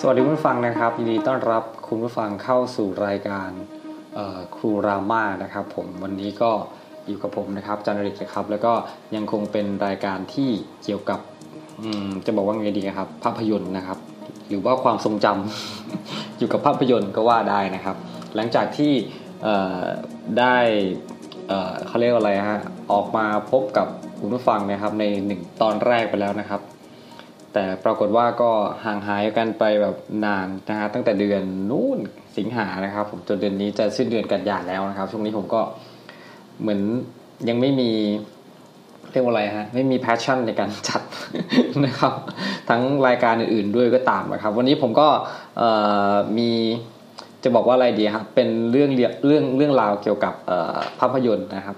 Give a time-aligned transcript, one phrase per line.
[0.00, 3.50] สวัสดีคุณผู้ฟังนะครับยินดีต้อนรับคุณผู้ฟังเข้าสู่รายการ
[4.56, 6.50] ครูรามานะครับผมวันนี้ก็
[7.06, 8.72] อยู่กับผมนะครับจันริกนะครับแล้วก็
[9.14, 10.50] ยังคงเป็นรายการที่
[10.84, 11.20] เกี่ยวกับ
[12.26, 13.98] จะบอกว่าไงดีครับ ภาพยนตร์นะครับ
[14.48, 17.96] หรือว่าความทรงจำอยู่กับภาพยนตร์ก็ว่าได้นะครับ
[18.34, 18.92] หลังจากที่
[20.38, 20.56] ได้
[21.86, 22.60] เขาเรียกว่าอะไรฮะ
[22.92, 23.86] ออกมาพบกับ
[24.18, 26.60] คุณผู้ฟังนะครับในหนึ่งตอนแรกไปแล้วนะครับ
[27.54, 28.50] แต่ปรากฏว่าก็
[28.84, 31.98] ห่างหายกันไปแบบนานนะฮะตั้งแต่เดือนนู้น
[32.38, 35.60] สิงหานะครับผมจนเดือนนี้จะสิ้นเดือนกันยาแล้วนะครับ ช่วงนี้ผมก็
[36.60, 36.80] เหมือน
[37.48, 37.90] ยังไม่มี
[39.12, 41.02] เรียกว่าอะไรฮะไม่มีแพชชั่นในการจัด
[41.86, 42.12] นะครับ
[42.68, 45.08] ทั้งรายการอื่นๆด้วยก็ตามนะครับ วันนี้ผมก็
[46.38, 46.50] มี
[47.44, 50.34] จะบอกว่าอะไรดีครับเป็นเรื่องเรื่องเรื่องราวเกี่ยวกับ
[51.00, 51.76] ภาพยนตร์นะครับ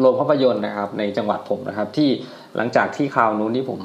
[0.00, 2.08] โรงภาพยนตร์นะครับในจังหวัดผมนะครับ ที่
[2.56, 3.80] หลังจากที่คราวนู้นที่ผม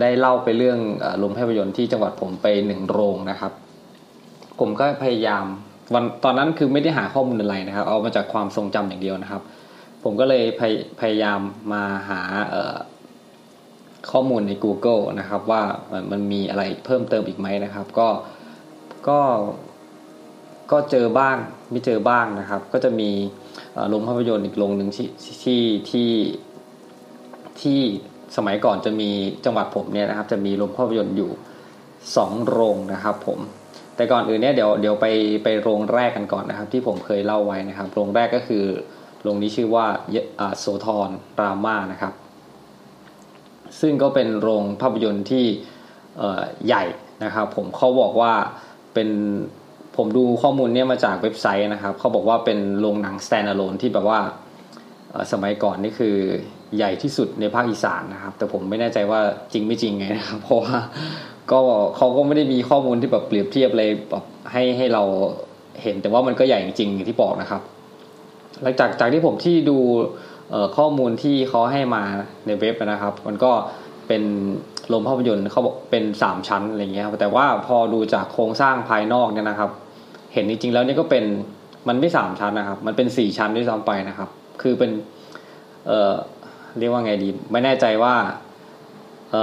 [0.00, 0.78] ได้เล่าไปเรื่อง
[1.18, 3.52] โรงภาพยนตร์ที่จังหวัดผมไปหนึ่งโรงนะครับ
[4.58, 5.44] ผมก็พยายาม
[5.94, 9.42] วันตอนนั้นคือไม่ได้หาข้อมูลอะไรนะครับ เอามาจากความทรงจำอย่างเดียวนะครับ
[10.02, 11.40] ผมก็เลยพยพยายาม
[11.72, 12.20] มาหา
[14.12, 15.62] ข้อมูลใน Google นะครับ ว่า
[15.92, 18.08] มันมันมีอะไรเพิ่มเติมอีกไหมนะครับ ก็
[19.08, 19.20] ก็
[20.70, 21.36] ก็เจอบ้าง
[21.70, 23.10] ไม่เจอบ้างนะครับ ก็จะมี
[23.88, 25.08] โรงภาพยนตร์อีกโรงหนึ่งที่
[25.44, 26.10] ที่ที่
[27.60, 27.80] ที่
[28.36, 29.10] สมัยก่อนจะมี
[29.44, 31.30] จังหวัดผมเนี่ยนะครับ จะมีโรงภาพยนตร์อยู่
[32.16, 33.38] สองโรงนะครับผม
[33.96, 35.06] แต่ก่อนอื่นเนี่ยเดี๋ยวเดี๋ยวไป
[35.44, 38.64] ไปโรงแรกกันก่อนนะครับ ที่ผมเคยเล่าไว้นะครับ โรงแรกก็คือ
[39.22, 39.86] โรงนี้ชื่อว่า
[40.58, 42.12] โซทอนรามานะครับ
[43.80, 45.44] ซึ่งก็เป็นโรงภาพยนตร์ที่
[46.66, 46.84] ใหญ่
[47.24, 48.32] นะครับ ผมเขาบอกว่า
[48.94, 49.08] เป็น
[49.96, 54.20] ผมดูข้อมูลเนี่ยมาจากเว็บไซต์นะครับเขาบอกว่าเป็นโรงหนัง standalone ที่แบบว่า
[55.32, 56.14] สมัยก่อนนี่คือ
[56.76, 59.20] ใหญ่ที่สุดในภาคอีสานนะครับ แต่ผมไม่แน่ใจว่า
[59.52, 60.76] จริงไม่จริงไงนะครับเพราะว่า
[61.52, 61.60] ก็
[61.96, 65.02] เขาก็ไม่ได้มีข้อมูลที่แบบเปรียบเทียบอะไรแบบให้ให้เรา
[65.82, 67.62] เห็นแต่ว่ามันก็ใหญ่จริงที่บอกนะครับ
[68.62, 69.78] หลังจากจากที่ผมที่ดู
[70.76, 72.02] ข้อมูลที่เขาให้มา
[72.46, 73.52] ในเว็บนะครับ มันก็
[74.08, 74.22] เป็น
[74.88, 79.70] โรงภาพยนตร์เขาบอกเป็นสามชั้นอะไรเงี้ยแต่ว่าพอดูจากโครงสร้างภายนอกเนี่ยนะครับ
[80.34, 81.24] เห็นจริงๆแล้วนี่ก็เป็น
[81.88, 84.28] มันไม่สามชั้นนะครับ มันเป็นสี่ชั้นด้วยซ้ำไปนะครับ
[84.62, 84.90] คือเป็น
[85.86, 86.14] เอ่อ
[86.78, 88.14] เรียกว่าไงดี ไม่แน่ใจว่า
[89.30, 89.42] เอ่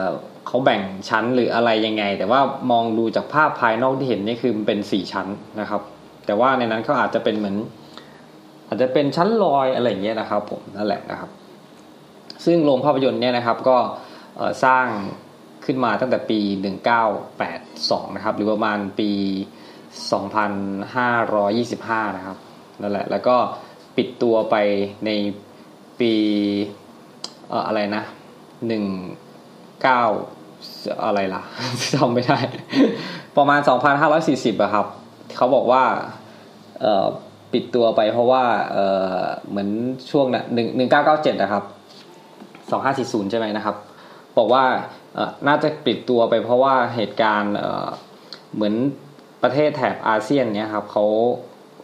[0.00, 0.02] อ
[0.46, 2.40] เขาแบ่งชั้นหรืออะไรยังไง แต่ว่า
[2.70, 5.26] มองดูจากภาพภายนอกที่เห็นนี่คือมันเป็นสี่ชั้น
[5.60, 5.82] นะครับ
[6.26, 7.56] แต่ว่าในนั้นเขาอาจจะเป็นเหมือน
[8.66, 11.30] อาจจะเป็นชั้นลอยอะไรอย่างเงี้ยนะครับ ผมนั่นแหละนะครับ
[12.44, 13.76] ซึ่งโรงภาพยนตร์เนี่ยนะครับก็
[14.64, 14.86] สร้าง
[15.64, 16.40] ขึ้นมาตั้งแต่ปี
[17.28, 19.10] 1982 นะครับ หรือประมาณปี
[20.38, 22.36] 2525 นะครับ
[22.82, 23.36] นั่นแหละ แล้วก็
[23.98, 24.56] ปิดตัวไป
[25.06, 25.10] ใน
[26.00, 26.12] ปี
[27.48, 28.02] เอ่ออะไรนะ
[28.66, 28.84] หนึ่ง
[29.82, 30.02] เก้า
[31.04, 31.42] อะไรล่ะ
[31.94, 32.38] จำไม่ได้
[33.36, 34.86] ประมาณสองพันห้าร้อยสี่สิบอะครับ
[35.36, 35.84] เขาบอกว่า
[36.80, 37.06] เอ่อ
[37.52, 38.86] ปิดตัวไปเพราะว่าเอ่
[39.18, 39.68] อเหมือน
[40.10, 41.64] ช่วงนะหนึ่งหนึ่งเก้าเก้าเจ็ดนะครับ
[42.70, 43.76] สองห้าสี่ศูนย์ใช่ไหมนะครับ
[44.38, 44.64] บอกว่า
[45.48, 47.54] น่าจะปิดตัวไปเพราะว่าเหตุการณ์
[48.54, 48.74] เหมือน
[49.42, 51.04] ประเทศแถบอาเซียนเนี่ยครับเขา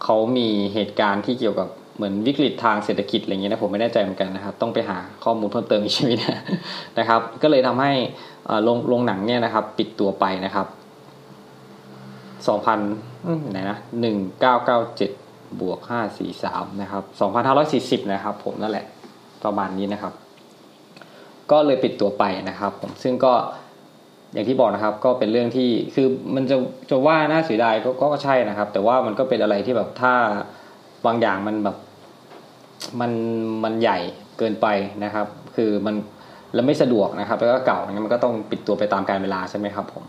[0.04, 6.18] เขามีเหตุการณ์ที่เกี่ยวกับ เหมือนวิกฤตทางเศรษฐกิจอะไรเงี้ยนะผมไม่แน่ใจเหมือนกันนะครับ ต้องไปหาข้อมูลเพิ่มเติมอีกชีวิต
[6.98, 7.92] นะครับ ก็เลยทำให้
[8.62, 10.66] โรงโรงหนังเนี่ยนะครับ ปิดตัวไปนะครับ
[12.48, 12.78] สองพัน
[13.50, 15.10] ไหนนะหนึ่งเก้าเก้าเจ็ด
[15.60, 18.86] บวกห้าสี่สามนะครับสองพันห้าร้อยสี่สิบนะครับผมนั่นแหละ
[19.44, 20.12] ประมาณนี้นะครับ
[21.50, 23.32] ก็เลยปิดตัวไปนะครับ ผมซึ่งก็
[24.32, 26.56] อย่างที่บอกนะครับก็เป็นเรื่องที่คือมันจะ
[26.90, 30.14] จะว่าน่าเสียดายก็ก็ใช่นะครับ แต่ว่ามันก็เป็นอะไรที่แบบถ้า
[31.06, 31.76] บางอย่างมันแบบ
[33.00, 33.12] มัน
[33.64, 33.98] มันใหญ่
[34.38, 34.66] เกินไป
[35.04, 35.94] นะครับ คือมัน
[36.54, 40.04] แล้วไม่สะดวกนะครับ แล้วก็เก่างั้นมันก็ต้องปิดตัวไปตามกาลเวลาใช่ไหมครับผม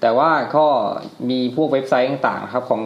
[0.00, 0.66] แต่ว่าก็
[1.30, 2.82] มีพวกเว็บไซต์ต่างๆครับของ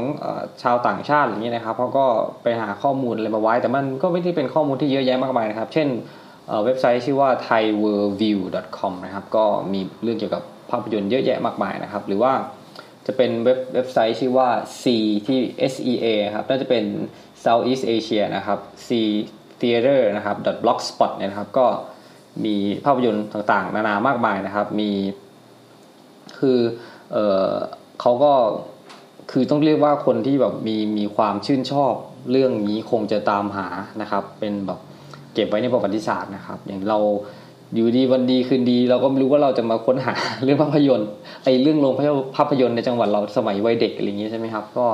[0.62, 2.06] ชาวต่างชาติอย่างนี้นะครับเขาก็
[2.42, 5.88] ไปหาข้อมูลอะไรมาไว้ แต่มันก็ไม่ได้เป็นข้อมูลที่เยอะแยะมากมายนะครับ เช่น
[6.64, 12.32] เว็บไซต์ชื่อว่า thaiworldview.com นะครับก็มีเรื่องเกี่ยวกับภาพยนตร์เยอะแยะมากมายนะครับ หรือว่า
[13.06, 14.48] จะเป็นเว็บเว็บไซต์ชื่อว่า
[14.82, 14.84] C
[15.26, 15.38] ที่
[15.72, 16.84] SEA ครับน่าจะเป็น
[17.44, 18.88] Southeast Asia นะครับ C
[19.60, 21.66] Theater นะครับ .blogspot เนี่ยนะครับ ก็
[22.44, 24.90] มีภาพยนตร์ต่างๆ นานามากมายนะครับ มี
[26.38, 26.58] คือ
[27.12, 27.16] เอ
[27.46, 27.50] อ
[28.00, 28.32] เขาก็
[29.30, 31.92] คือต้องเรียกว่าคนที่แบบมีมีความชื่นชอบ
[32.30, 33.66] เรื่องนี้คงจะตามหา
[34.00, 34.78] นะครับ เป็นแบบ
[35.34, 36.98] เก็บไว้ในประวัติศาสตร์นะครับ อย่างเรา
[37.74, 40.14] อยู่ดีวันดีคืนดี เราก็ไม่รู้ว่าเราจะมาค้นหา
[40.44, 41.08] เรื่องภาพยนตร์
[41.44, 41.94] ไอเรื่องโรง
[42.36, 44.86] ภาพยนตร์ในจังหวัดเราสมัยวัยเด็กอะไรอย่างนี้ใช่ไหมครับ ก็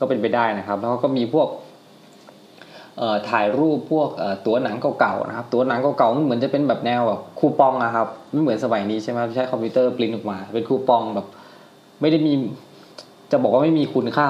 [0.00, 1.48] ก็เป็นไปได้นะครับ แล้วก็มีพวก
[3.30, 4.08] ถ่ายรูปพวก
[4.46, 11.26] ตัวหนังเก่าๆนะครับ ตัวหนังเก่าๆมันเหมือนจะเป็นแบบแนวแบบคูปองนะครับไม่เหมือนสมัยนี้ใช่ไหมใช้คอมพิวเตอร์ปริ้นออกมา เป็นคูปองแบบ
[12.00, 12.32] ไม่ได้มี
[13.30, 14.28] จะบอกว่าไม่มีคุณค่า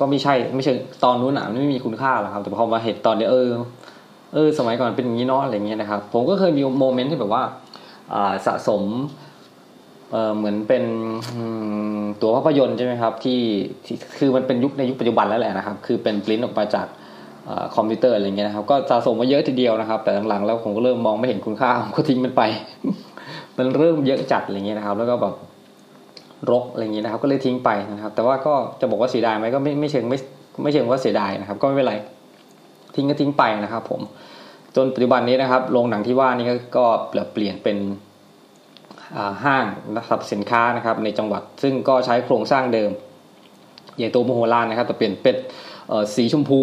[0.00, 0.72] ก็ไม่ใช่ไม่ใช่
[1.04, 3.50] ตอนนู้นหนาไม่มีคุณค่าหรอกครับ แต่พอมาเห็นตอนนี้เออ
[4.34, 7.42] เออสมัยก่อนเป็นอย่างนี้เนาะอะไรเงี้ยนะครับ ผมก็เคยมีโมเมนต์ที่แบบว่า
[8.46, 8.82] สะสม
[10.12, 10.84] เออเหมือนเป็น
[12.22, 13.38] ตัวภาพยนตร์ใช่ไหมครับที่
[14.18, 16.86] คือมันเป็นยุคในยุคปัจจุบันแล้วแหละนะครับ คือเป็นปริ้นออกมาจาก
[17.76, 22.42] คอมพิวเตอร์อะไรเงี้ยนะครับ ก็สะสมมาเยอะทีเดียวนะครับ แต่หลังๆแล้วผมก็เริ่มมองไม่เห็นคุณค่าผมก็ทิ้งมันไป
[23.56, 25.34] มันเริ่มเยอะจัดอะไรเงี้ยนะครับ แล้วก็แบบ
[26.50, 30.18] รกอะไรเงี้ยนะครับ ก็เลยทิ้งไปนะครับ แต่ว่าก็จะบอกว่าเสียดายไหมก็ไม่ไม่เชิงไม่
[30.62, 31.94] ไม่เชิงว่าเสียดายนะครับ ก็ไม่เป็นไร
[32.94, 34.00] ทิ้งก็ทิ้งไปนะครับ ผม
[34.76, 36.46] จนปัจจุบันนี้นะครับโรงหนังที่ว่านี่
[36.76, 37.78] ก็เปลี่ยนเป็น
[39.44, 39.64] ห้าง
[39.96, 42.90] นะครับสินค้านะครับในจังหวัด ซึ่งก็ใช้โครงสร้างเดิม
[43.96, 45.36] ใหญ่โตมโหฬารนะครับ แต่เปลี่ยนเป็น
[46.14, 46.60] สีชมพู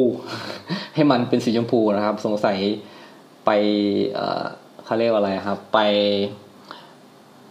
[0.95, 2.57] ให้มันเป็นสีชมพูนะครับ สงสัย
[3.45, 3.49] ไป
[4.85, 5.79] เขาเรียกว่าอะไรครับ ไป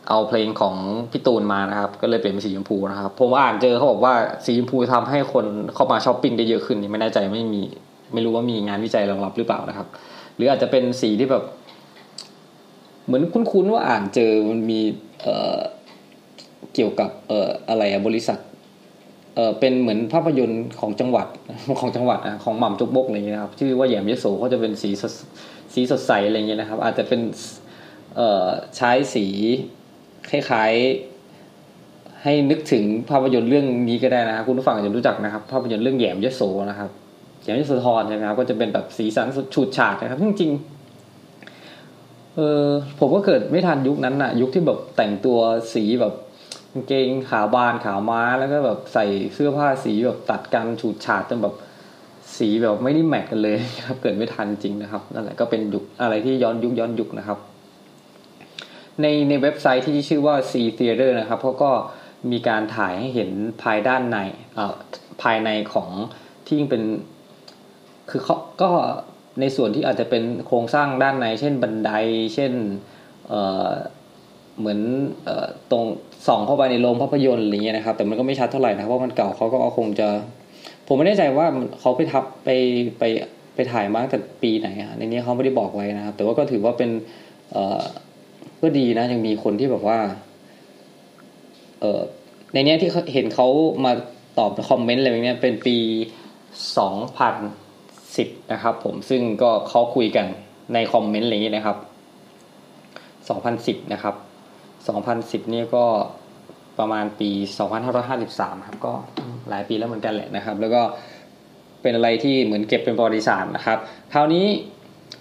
[0.08, 0.74] เอาเพลงของ
[1.10, 4.14] พี่ตูนมานะครับ ก็เลยเปลี่ยนเป็นสีชมพูนะครับผมอ่านเจอเขาบอกว่า
[4.44, 7.62] สีชมพูทำให้คนเข้ามาช้อปปิ้งได้เยอะขึ้นนี่ไม่แน่ใจไม่มี
[8.12, 9.88] ไม่รู้ว่ามีงานวิจัยรองรับหรือเปล่านะครับ
[10.36, 11.44] หรืออาจจะเป็นสีที่แบบ
[13.06, 14.80] เหมือนคุ้นๆว่าอ่านเจอมันมี
[15.20, 15.26] เอ
[15.56, 15.58] อ
[16.74, 18.38] เกี่ยวกับเอ่ออะไรบริษัท
[19.38, 21.26] เออเป็นเหมือนภาพยนตร์ของจังหวัด
[21.80, 25.12] ของจังหวัดนะของหม่ำจุกบกอะไรเงี้ยครับชื่อว่าแยมยโสเขาจะเป็นสีสด
[25.74, 27.20] สีสดใสอะไรเงี้ยนะครับ อาจจะเป็น
[28.16, 28.46] เออ
[28.76, 29.26] ใช้สี
[30.30, 36.90] คล้ายๆให้นึกถึงภาพยนตร์เรื่องนี้ก็ได้นะครับคุณผู้ฟังอาจจะรู้จักนะครับ ภาพยนตร์เรื่องแยมยโสนะครับ
[37.44, 42.66] แยมยโสธรใช่ไหมครับก็จะเป็นแบบสีสันฉูดฉาดนะครับจริงๆเออ
[42.98, 45.38] ผมก็เกิดไม่ทันยุคนั้นน่ะยุคที่แบบแต่งตัว
[45.74, 46.14] สีแบบ
[46.72, 51.54] กางเกงขาบานขาม้าแล้วก็แบบใส่เสื้อผ้าสีแบบตัดกันฉูดฉาดจนแบบ
[52.38, 53.56] สีแบบไม่ได้แมทกันเลย
[53.86, 57.38] ครับเกิดไม่ทันจริงนะครับนั่นแหละก็เป็นยุคอะไรที่ย้อนยุคย้อนยุคนะครับ
[59.00, 61.70] ในในเว็บไซต์ที่ชื่อว่า C Theater นะครับเขาก็
[62.30, 63.30] มีการถ่ายให้เห็น
[63.62, 64.18] ภายด้านใน
[64.54, 64.74] เอ่อ
[65.22, 65.90] ภายในของ
[66.46, 66.82] ที่เป็น
[68.10, 68.70] คือเขาก็
[69.40, 71.90] ในส่วนที่อาจจะเป็นโครงสร้างด้านใน เช่นบันได
[72.34, 72.52] เช่น
[73.28, 74.80] เเหมือน
[75.26, 75.30] อ
[75.70, 75.84] ตรง
[76.26, 80.08] ส่องเข้าไปในโรงภาพยนตร์อะไรเงี้ยนะครับ แต่มันก็ไม่ชัดเท่าไหร่นะเพราะมันเก่าเขาก็คงจะ
[80.86, 81.46] ผมไม่แน่ใจว่า
[81.80, 82.48] เขาไปทับไป
[82.98, 83.02] ไป
[83.54, 86.90] ไปถ่ายมาตั้งแต่ปีไหนอะในนี้เขาไม่ได้บอกไว้นะครับ แต่ว่าก็ถือว่าเป็น
[87.52, 87.82] เออ
[88.62, 89.98] ก็ดีนะ ยังมีคนที่แบบว่า
[91.80, 92.00] เออ
[92.52, 93.48] ในนี้ที่เห็นเขา
[93.84, 93.92] มา
[94.38, 95.76] ตอบคอมเมนต์อะไรแบบนี้เป็นปี
[96.78, 97.34] สองพัน
[98.16, 100.26] สิบนะครับ ผมซึ่งก็เขาคุยกัน
[100.74, 101.76] ในคอมเมนต์อะไรอย่างนี้นะครับ
[103.28, 104.14] สองพันสิบนะครับ
[104.88, 105.84] สองพันสิบนี่ก็
[106.78, 108.92] ประมาณปีสองพันห้าร้อยห้าสิบสามครับ ก็
[109.48, 110.82] หลายปีแล้วเหมือนกันแหละนะครับ แล้วก็
[111.82, 113.78] เป็นอะไรที่เหมือนเก็บเป็นประวัติศาสตร์นะครับ
[114.12, 114.46] คราวนี้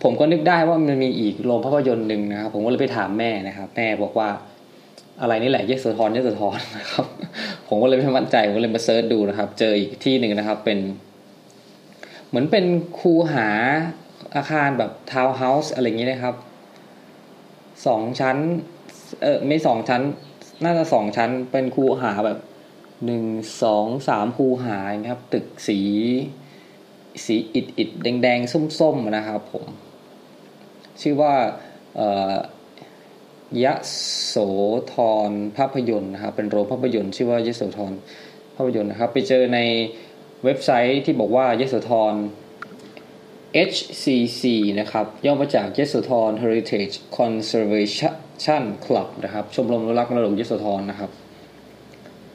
[0.03, 4.29] ผมก็นึกได้ว่ามันมีอีกโรงภาพยนตร์หนึ่งนะครับ ผมก็เลยไปถามแม่นะครับ แม่บอกว่า
[5.21, 7.05] อะไรนี่แหละเยสทอนเยสทอนนะครับ
[7.67, 10.79] ผมก็เลยไม่มั่นใจผมก็เลยมา search ดูนะครับ เจออีกที่หนึ่งนะครับ เป็น
[12.27, 12.65] เหมือนเป็น
[12.99, 13.49] คูหา
[14.35, 16.35] อาคารแบบทาวน์เฮาส์อะไรอย่างนี้นะครับ
[17.85, 18.37] สองชั้น
[19.21, 20.01] เออไม่สองชั้น
[20.63, 22.39] น่าจะสองชั้นเป็นคูหาแบบ
[23.05, 23.23] หนึ่ง
[23.63, 24.77] สองสามคูหา
[25.11, 25.79] ครับ ตึกสี
[27.25, 29.65] สีอิดอิดแดงแดงส้มส้มนะครับผม
[31.01, 31.33] ชื่อว่า
[31.95, 32.35] เอ่อ
[33.63, 33.73] ยะ
[34.27, 34.35] โส
[34.93, 34.95] ธ
[35.29, 37.93] รภาพยนตร์นะครับ เป็นโรงภาพยนตร์ชื่อว่ายะโสธร
[38.55, 39.59] ภาพยนตร์นะครับ ไปเจอใน
[40.43, 42.13] เว็บไซต์ที่บอกว่ายโสธร
[43.65, 44.43] HCC
[44.79, 51.11] นะครับ ย่อมาจากยโสธร Heritage Conservation Club นะครับ ชมรมอนุรักษ์มรดกยโสธรนะครับ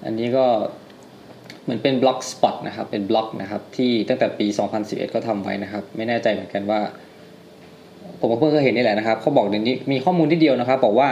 [0.04, 0.46] อันนี้ก็
[1.62, 4.46] เหมือนเป็น Blogspot นะครับ เป็นบล็อกนะครับ ที่ตั้งแต่ปี
[4.80, 6.80] 2011 ก็ทำไว้นะครับ ไม่แน่ใจเหมือนกันว่า
[8.18, 11.08] ผมเพิ่งเคยเห็นนี่แหละนะครับเขาบอกเดี๋ยวนี้มีข้อมูลที่เดียวนะครับ บอกว่า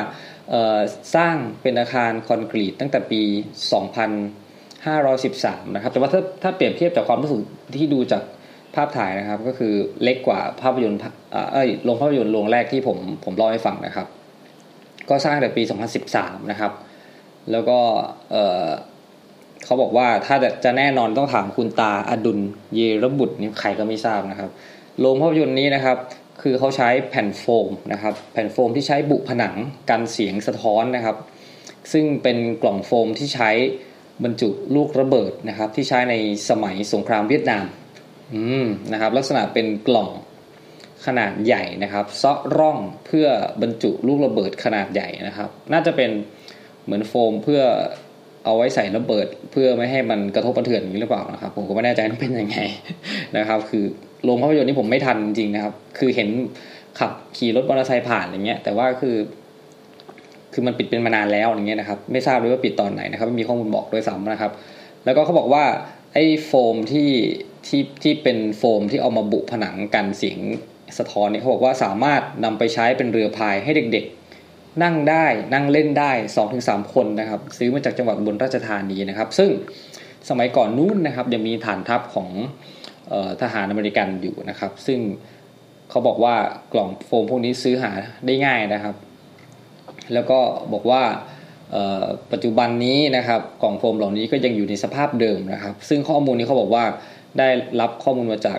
[1.14, 3.22] สร้างเป็นอาคารคอนกรีตตั้งแต่ปี
[4.88, 7.40] 2513 นะครับ แต่ว่าถ้าถ้าเปรียบเทียบจากความรู้สึก
[7.78, 8.22] ที่ดูจาก
[8.74, 11.00] ภาพถ่ายนะครับก็คือเล็กกว่าภาพยนตร์
[11.52, 14.06] เอ้ยโรงภาพยนตร์โรงแรกที่ผมผมเล่าให้ฟังนะครับ
[15.08, 15.62] ก็สร้างแต่ปี
[16.06, 16.72] 2013 นะครับ
[17.50, 17.78] แล้วก็
[18.30, 22.38] เเขาบอกว่าถ้าจะแน่นอนต้องถามคุณตาอดุล
[22.74, 24.50] เยรบุตรนี่ใครก็ไม่ทราบนะครับ
[25.00, 25.96] โรงภาพยนตร์นี้นะครับ
[26.42, 29.54] คือเขาใช้แผ่นโฟมนะครับ แผ่นโฟมที่ใช้บุผนัง
[29.90, 31.16] กันเสียงสะท้อนนะครับ
[31.92, 33.50] ซึ่งเป็นกล่องโฟมที่ใช้
[34.24, 36.14] บรรจุลูกระเบิดนะครับ ที่ใช้ใน
[36.48, 37.64] สมัยสงครามเวียดนาม
[38.34, 40.10] อืมนะครับ ลักษณะเป็นกล่อง
[41.06, 43.26] ขนาดใหญ่นะครับซาะร่องเพื่อ
[43.62, 46.10] บรรจุลูกระเบิดขนาดใหญ่นะครับ น่าจะเป็น
[46.84, 47.62] เหมือนโฟมเพื่อ
[48.44, 52.58] เอาไว้ใส่ระเบิด เพื่อไม่ให้มันกระทบกระเทือนอย่างนี้หรือเปล่านะครับ ผมก็ไม่แน่ใจว่าเป็นยังไง
[53.38, 53.84] นะครับ คือ
[54.24, 56.28] โรงภาพยนตร์นี่ผมไม่ทันจริงนะครับ คือเห็น
[56.98, 59.16] ขับขี่รถมอเตอร์ไซค์ผ่านอย่างเงี้ย แต่ว่าคือ
[60.52, 64.52] คือมันปิดเป็นมานานแล้วอย่างเงี้ยนะครับ ไม่ทราบเลยว่าปิดตอนไหนนะครับไม่มีข้อมูลบอกด้วยซ้ำนะครับ
[65.04, 65.64] แล้วก็เขาบอกว่า
[66.12, 67.10] ไอ้โฟมที่
[67.66, 70.38] ที่ที่เป็นโฟมที่เอามาบุผนังกันเสียง
[70.98, 79.50] สะท้อนเนี่ยเขาบอกว่าสามารถนำไปใช้เป็นเรือพายให้เด็กๆ นั่งได้นั่งเล่นได้สองถึงสามคนนะครับ ซื้อมาจากจังหวัดบนราชธานีนะครับ ซึ่ง
[80.28, 82.28] สมัยก่อนนู้นนะครับยังมีฐานทัพของ
[83.12, 85.00] ออทหารอเมริกันอยู่นะครับ ซึ่ง
[85.90, 86.34] เขาบอกว่า
[86.72, 87.90] กล่องโฟมพวกนี้ซื้อหา
[88.26, 88.94] ได้ง่ายนะครับ
[90.12, 90.38] แล้วก็
[90.72, 91.02] บอกว่า
[92.32, 96.84] ปัจจุบันนี้นะครับกล่องโฟมเหล่านี้ก็ยังอยู่ในสภาพเดิมนะครับ ซึ่งข้อมูลนี้เขาบอกว่า
[97.38, 97.48] ได้
[97.80, 98.58] รับข้อมูลมาจาก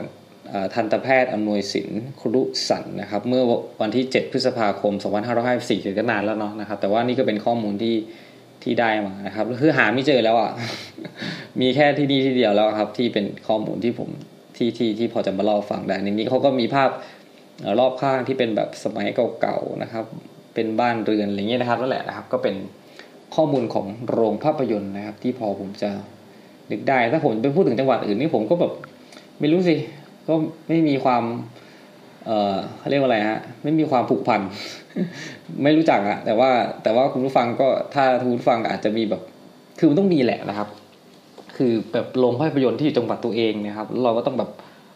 [0.73, 3.43] ทันตแพทย์อำนวยสินครุสันนะครับ เมื่อ
[3.81, 4.93] วันที่ 7 พฤษภาคม
[5.45, 7.95] 2554ก็นานแล้วเนาะนะครับ แต่ว่านี่ก็เป็นข้อมูลที่
[8.63, 10.51] ที่ได้มานะครับคือหาไม่เจอแล้วอะ
[11.61, 14.09] มีแค่ที่นี่ที่เดียวแล้วครับ ที่เป็นข้อมูลที่ผม
[14.57, 16.89] ที่ที่ที่พอจะมาเล่าฟังได้ในนี้เขาก็มีภาพ
[17.79, 19.07] รอบข้างที่เป็นแบบสมัย
[19.41, 20.05] เก่าๆนะครับ
[20.53, 22.55] เป็นบ้านเรือนอะไรเงี้ยนะครับนั่นแหละนะครับ ก็เป็น
[23.35, 25.91] ข้อมูลของโรงภาพยนตร์นะครับ ที่พอผมจะ
[26.71, 28.71] นึกได้ ถ้าผมไปพูดถึงจังหวัดอื่นนี่ผมก็แบบ
[29.39, 29.75] ไม่รู้สิ
[30.27, 30.33] ก็
[30.67, 31.23] ไม่มีความ
[32.25, 34.41] เอ่อเขาเรียกว่าอะไรฮะ ไม่มีความผูกพัน
[35.63, 36.49] ไม่รู้จักอะแต่ว่า
[36.83, 39.21] แต่ว่าคุณผู้ฟังก็ถ้าคุณผู้ฟังอาจจะมีแบบ
[39.79, 40.67] คือมันต้องมีแหละนะครับ
[41.57, 44.49] คือแบบโรงภาพยนตร์ที่จังหวัดตัวเองนะครับเราก็ต้องแบบ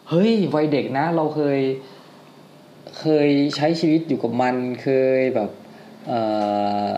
[0.08, 1.60] เฮ้ยวัยเด็กนะ เราเคย
[3.00, 5.50] เคยใช้ชีวิตอยู่กับมัน เคยแบบ
[6.08, 6.20] เอ่
[6.86, 6.88] อ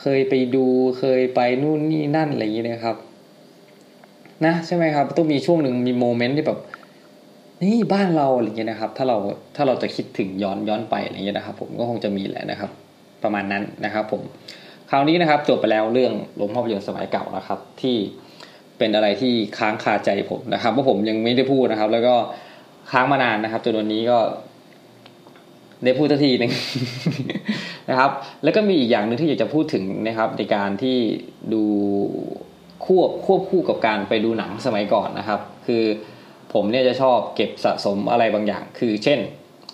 [0.00, 0.66] เคยไปดู
[0.98, 2.96] เคยไปนู่นนี่นั่นอะไรอย่างนี้นะครับ
[4.46, 6.58] นะใช่ไหมครับต้องมีช่วงหนึ่งมีโมเมนต์ที่แบบ
[7.62, 9.16] นี่บ้านเราอะไรเงี้ยนะครับ ถ้าเรา
[9.56, 12.70] ถ้าเราจะคิดถึงย้อนย้อนไปอะไรเงี้ยนะครับ ผมก็คงจะมีแหละนะครับ
[13.22, 14.22] ประมาณนั้นนะครับ ผม
[14.90, 17.96] คราวนี้นะครับจบไปแล้วเรื่องโรงภาพยนตร์สมัยเก่านะครับ ที่
[18.78, 22.14] เป็นอะไรที่ค้างคาใจผมนะครับว่าะผมยังไม่ได้พูดนะครับ แล้วก็
[22.90, 24.18] ค้างมานานนะครับจนวันนี้ก็
[25.84, 26.52] ได้พูดทีหนึ่ง
[27.90, 28.10] นะครับ
[28.44, 30.96] แล้วก็มีอีกอย่างหนึ่งที่อยากจะพูดถึงนะครับ ในการที่
[31.52, 31.64] ดู
[32.86, 35.84] ควบควบคู่กับการไปดูหนังสมัยก่อนนะครับ คือ
[36.52, 39.18] ผมเนี่ยจะชอบเก็บสะสมอะไรบางอย่าง คือเช่น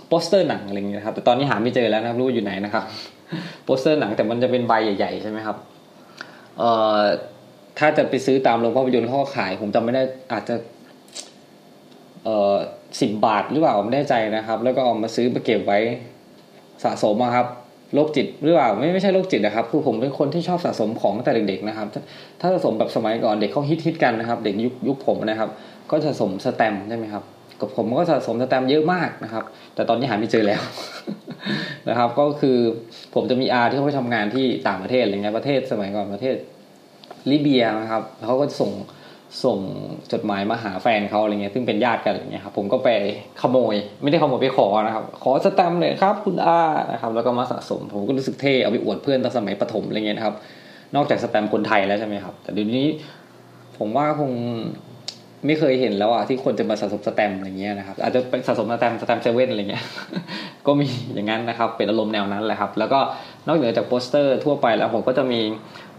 [0.08, 2.84] โปสเตอร์หนังอะไรเงี้ยครับแต่ตอนนี้หาไม่เจอแล้วนะครับรู้อยู่ไหนนะครับ
[3.64, 5.56] โปสเตอร์หนังแต่มันจะเป็นใบใหญ่ๆใช่ไหมครับ
[6.58, 7.00] เอ่อ
[7.78, 10.54] ถ้าจะไปซื้อตามโรงภาพยนตร์เขาขาย ผมจำไม่ได้อาจจะ
[12.24, 12.54] เอ่อ
[13.00, 15.78] สิบบาทหรือเปล่าไม่แน่ใจนะครับ แล้วก็เอามาซื้อมาเก็บไว้
[16.84, 17.46] สะสมครับ
[17.94, 21.86] โรคจิตหรือเปล่าไม่ไม่ใช่โรคจิตนะครับ คือผมเป็นคนที่ชอบสะสมของตั้งแต่เด็กๆนะครับ
[22.40, 25.50] ถ้าสะสมแบบสมัยก่อนเด็กเขาฮิตฮิตกันนะครับ เด็กยุคยุคผมนะครับ
[25.90, 27.22] ก็สะสมสแตมใช่ไหมครับ
[27.60, 30.62] กับผมก็สะสมสแตมเยอะมากนะครับ แต่ตอนนี้หาไม่เจอแล้ว
[31.88, 32.58] นะครับ ก็คือ
[33.14, 36.36] ผมจะมีอาที่เขาไปทำงานที่ต่างประเทศอะไรเงี้ยประเทศสมัยก่อนประเทศ
[37.30, 38.70] ลิเบียนะครับเขาก็ส่ง
[39.44, 39.58] ส่ง
[40.12, 42.88] จดหมายมาหาแฟนเขาอะไรเงี้ยซึ่งเป็นญาติกันอะไรเงี้ยครับผมก็ไป
[43.42, 46.58] ขโมย ไม่ได้ขโมยไปขอนะครับ ขอแสตมป์เลยครับ คุณอา
[46.92, 50.34] นะครับ แล้วก็มาสะสม ผมก็รู้สึกเท่เอาไปอวดเพื่อนตอนสมัยประถมอะไรเงี้ยนะครับ
[50.94, 52.86] นอกจากแสตมป์คนไทยแล้วใช่ไหมครับ แต่เดี๋ยวนี้
[53.78, 54.30] ผมว่าคง
[55.46, 59.84] ไม่เคยเห็นแล้วอะที่คนจะมาสะสมแสตมป์อะไรเงี้ยนะครับ อาจจะเป็นสะสมแสตมป์แสตมป์เซเว่นอะไรเงี้ย
[60.66, 63.00] ก็มีอย่างนั้นนะครับ เป็นอารมณ์แนวนั้นแหละครับ แล้วก็
[63.46, 65.40] นอกเหนือจากโปสเตอร์ทั่วไปแล้วผมก็จะมี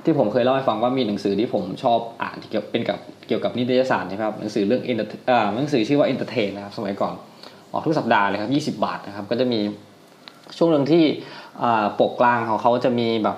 [0.06, 4.98] ที่ผมเคยเล่าให้ฟังว่ามีหนังสือที่ผมชอบอ่านที่เกี่ยวเป็นกับเกี่ยวกับนิตยสารนะครับหนังสือเรื่องเอ็น
[5.30, 7.14] อ่าหนังสือชื่อว่า Entertain นนะครับสมัยก่อน
[7.72, 9.60] ออกทุกสัปดาห์เลยครับ20 บาทนะครับก็จะมี
[10.58, 11.04] ช่วงหนึ่งที่
[12.00, 13.38] ปกกลางของเขาจะมีแบบ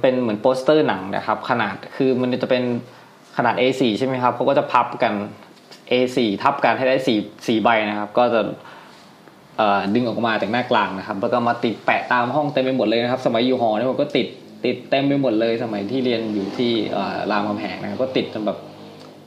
[0.00, 2.62] เป็นเหมือนโปสเตอร์หนังนะครับ ขนาดคือมันจะเป็น
[3.36, 5.14] ขนาด A4 ใช่ไหมครับเขาก็จะพับกัน
[5.90, 8.40] A4 ทับกันให้ได้สี่สี่ใบนะครับ ก็จะ
[9.94, 14.26] ดึงออกมาจากหน้ากลางนะครับ แล้วก็มาติดแปะตามห้องเต็มไปหมดเลยนะครับ สมัยอยู่หอเนี่ยผมก็ติด
[14.64, 16.72] ติดเต็มไปหมดเลยสมัยที่เรียนอยู่ที่
[17.30, 18.58] รามคำแหงนะครับก็ติดจนแบบ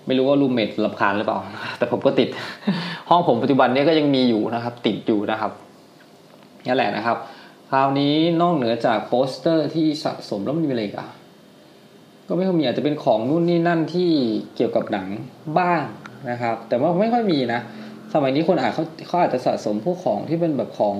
[0.05, 1.39] ไม่รู้ว่ารูมเมทลำคาญหรือเปล่า
[1.77, 2.29] แต่ผมก็ติด
[3.09, 5.51] ห้องผมปัจจุบันนี้ก็ยังมีอยู่นะครับ ติดอยู่นะครับ
[6.65, 7.17] นี่แหละนะครับ
[7.69, 11.07] คราวนี้นอกเหนือจากโปสเตอร์ที่สะสมแล้วมันมีอะไรกัน
[12.27, 14.09] ก็ไม่ค่อยมีอาจจะเป็นของนู่นนี่นั่นที่
[14.55, 15.07] เกี่ยวกับหนัง
[15.59, 15.81] บ้าง
[16.29, 17.61] นะครับ แต่ว่าไม่ค่อยมีนะ
[18.13, 20.97] สมัยนี้คนอาจเขาเขาอาจจะสะสมพวกของที่เป็นแบบของ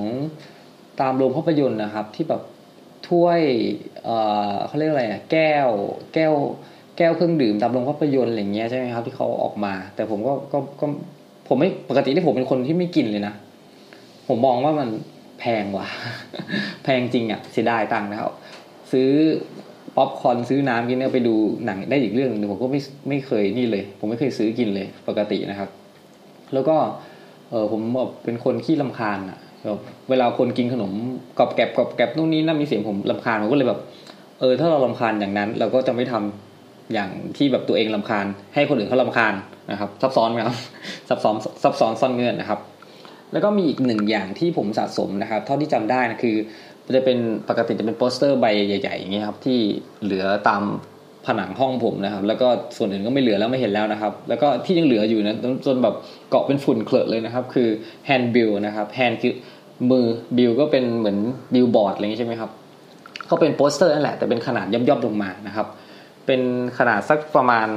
[1.01, 2.41] ตามโรงภาพยนตร์นะครับ ที่แบบ
[3.13, 3.41] ถ้วย
[4.03, 4.17] เอ่
[4.51, 5.69] อเขาเรียกอะไรอะแก้ว
[6.13, 6.33] แก้ว
[6.97, 10.85] แก้วเครื่องดื่มตามโรงภาพยนตร์อะไรเงี้ยใช่ไหมครับที่เขาออกมา แต่ผมก็ก็ก็
[11.47, 13.33] ผมไม่ปกติที่ผมเป็นคนที่ไม่กินเลยนะ
[14.27, 14.89] ผมมองว่ามัน
[15.39, 15.87] แพงว่ะ
[16.83, 18.31] แพงจริงอะเสียดายตังค์นะครับ
[18.91, 19.09] ซื้อ
[19.95, 25.69] ป๊อปคอนซื้อน้ำกินเนี่ยไปดูหนังได้อีกเรื่องนึงผมก็ไม่ไม่เคยนี่เลย ผมไม่เคยซื้อกินเลย ปกตินะครับ
[26.53, 26.75] แล้วก็
[27.49, 29.37] เออผมแบบเป็นคนขี้ลำคาญอะ
[30.09, 30.91] เวลาคนกินขนม
[31.37, 33.79] กรอบแกบกรอบแกบนู่นนี่นั่นมีเสียงผมลำคาญผมก็เลยแบบ
[34.39, 36.13] เออ ถ้าเราลำคาญอย่างนั้น เราก็จะไม่ท
[36.93, 39.33] อย่างที่แบบตัวเองลำคาญ ให้คนอื่นเขาลำคาญ
[39.71, 40.57] นะครับ ซับซ้อนไหมครับ
[41.09, 42.59] ซับซ้อนซับซ้อนซ่อนเงื่อนนะครับ
[43.33, 46.35] แล้วก็มีอีกหนึ่งอย่างที่ผมสะสมนะครับ เท่าที่จำได้นะคือ
[46.95, 47.17] จะเป็น
[47.49, 49.59] ปกติจะเป็นโปสเตอร์ใบใหญ่ๆอย่างเงี้ยครับที่
[50.03, 50.63] เหลือตาม
[51.25, 55.95] ผนังห้องผมนะครับ แล้วก็ส่วนอื่นก็ไม่เหลือแล้วไม่เห็นแล้วนะครับ แล้วก็ที่ยังเหลืออยู่นะจนแบบ
[56.29, 57.67] เกาะเป็นฝุ่นเคลอะเลยนะครับ คือ
[58.05, 59.33] handbill นะครับ hand คือ
[59.89, 60.05] มือ
[60.37, 61.17] บิลก็เป็นเหมือน
[61.53, 62.51] บิลบอร์ดอะไรอย่างงี้ใช่ไหมครับ
[63.29, 65.67] ก็เป็นโปสเตอร์นั่นแหละแต่เป็นขนาดย่อมๆลงมานะครับ
[66.25, 66.41] เป็น
[66.77, 67.67] ขนาดสักประมาณ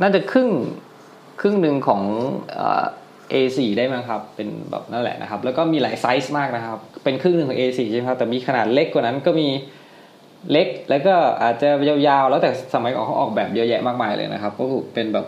[0.00, 0.48] น่าจะครึ่ง
[1.40, 2.02] ครึ่งหนึ่งของ
[3.32, 9.48] A4 ได้มั้งครับ เป็นแบบนั่นแหละนะครับ แล้วก็มีหลายไซส์มากนะครับ เป็นครึ่งหนึ่งของ A4 ใช่ไหมครับ แต่มีขนาดเล็กกว่านั้นก็มี
[10.50, 15.26] เล็กแล้วก็อาจจะยาวๆ แล้วแต่สมัยก่อนเขาออกแบบเยอะแยะมากมายเลยนะครับ ก็เป็นแบบ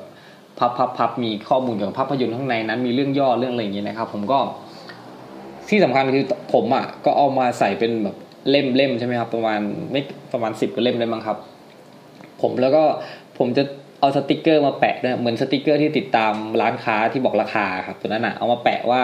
[0.59, 4.39] พับพับพับมีข้อมูลเกี่ยวกับภาพยนตร์ข้างในนั้น มีเรื่องย่อเรื่องอะไรอย่างนี้นะครับ ผมก็
[5.69, 8.17] ที่สำคัญคือผมอะก็เอามาใส่เป็นแบบ
[8.51, 9.61] เล่มเล่มใช่ไหมครับ ประมาณ
[9.93, 10.01] ไม่
[10.33, 11.39] ประมาณสิบกว่าเล่มได้มั้งครับ
[12.43, 12.83] ผมแล้วก็
[13.39, 13.63] ผมจะ
[14.01, 19.03] เอาสติกเกอร์มาแปะนะเหมือนสติกเกอร์ที่ติดตามร้านค้าที่บอกราคาครับตัวนั้นอะเอามาแปะว่า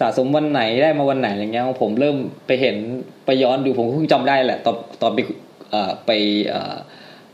[0.00, 2.76] สะสมวันไหนได้มาวันไหนอะไรเงี้ยผมเริ่มไปเห็น
[3.26, 5.18] ไปย้อนดูผมเพิ่งจำได้แหละตอนตอนไป
[6.06, 6.10] ไป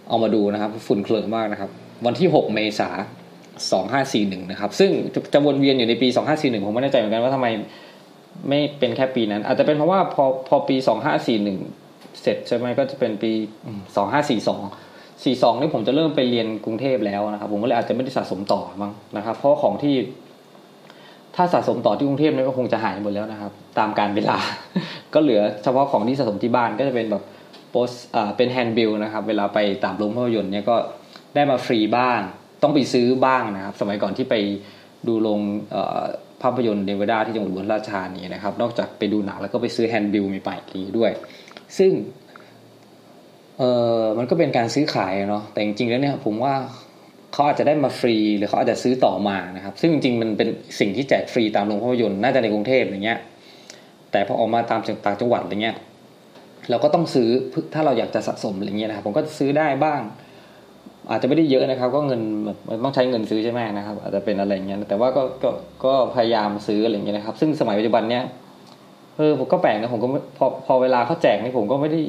[0.08, 1.70] เอามาดูนะครับ ฝุ่นเคลอะมากนะครับ
[2.06, 2.90] วันที่ 6 เมษา
[3.72, 4.90] สองห้าสี่หนึ่งนะครับ ซึ่ง
[5.32, 7.46] จะวนเวียนอยู่ในปีสองห้าสี่หนึ่งผมไม่แน่ใจเหมือนกันว่าทำไม
[8.48, 11.58] ไม่เป็นแค่ปีนั้น อาจจะเป็นเพราะว่าพอพอปีสองห้าสี่หนึ่ง
[12.22, 13.32] เสร็จใช่ไหมก็จะเป็นปี
[13.96, 14.62] สองห้าสี่สอง
[15.24, 19.94] สี่สองนี่ผมจะเริ่มไปเรียนกรุงเทพแล้วนะครับ ผมก็เลยอาจจะไม่ได้สะสมต่อมั้งนะครับ เพราะของที่
[21.36, 24.38] ถ้าสะสมต่อที่กรุงเทพนี่ก็คงจะหายหมดแล้วนะครับ ตามกาลเวลา
[25.14, 27.22] ก็เหลือเฉพาะของที่สะสมที่บ้านก็จะเป็นแบบ
[27.72, 30.76] โปสอ่าเป็น handbill นะครับ เวลาไปตามโรงภาพยนตร์เนี่ยก็
[31.34, 32.20] ได้มาฟรีบ้าง
[32.62, 34.34] ต้องไปซื้อบ้างนะครับ สมัยก่อนที่ไป
[35.06, 35.40] ดูโรง
[36.42, 41.10] ภาพยนตร์เนวดาที่จังหวัดอุบลราชธานีนะครับ นอกจากไปดูหนังแล้วก็ไปซื้อ handbill มีไปอีด้วย
[41.78, 41.92] ซึ่ง
[43.58, 43.62] เอ
[44.00, 46.54] อมันก็เป็นการซื้อขายเนาะแต่จริงๆแล้วเนี่ยผมว่า
[47.32, 50.48] เขาอาจจะได้มาฟรีหรือเขาอาจจะซื้อต่อมานะครับ ซึ่งจริงๆมันเป็น
[50.80, 53.18] สิ่งที่แจกฟรีตามโรงภาพยนตร์น่าจะในกรุงเทพอย่างเงี้ย
[54.10, 55.76] แต่พอออกมาตามต่างจังหวัดอะไรเงี้ย
[56.71, 57.28] เราก็ต้องซื้อ
[57.75, 60.00] ถ้าเราอยากจะสะสมอะไรเงี้ยนะครับผมก็ซื้อได้บ้าง
[61.11, 65.51] อาจจะไม่ได้เยอะนะครับ ก็เงินแบบต้องใช้เงินซื้อใช่ไหมนะครับ อาจจะเป็นอะไรเงี้ยแต่ว่าก็ก็
[65.85, 68.25] ก็พยายามซื้ออะไรเงี้ยนะครับ ซึ่งสมัยปัจจุบันเนี้ย
[69.16, 72.01] เออผมก็แปลกนะผมก็พอพอเวลาเขาแจกนี่ผมก็ไม่ได้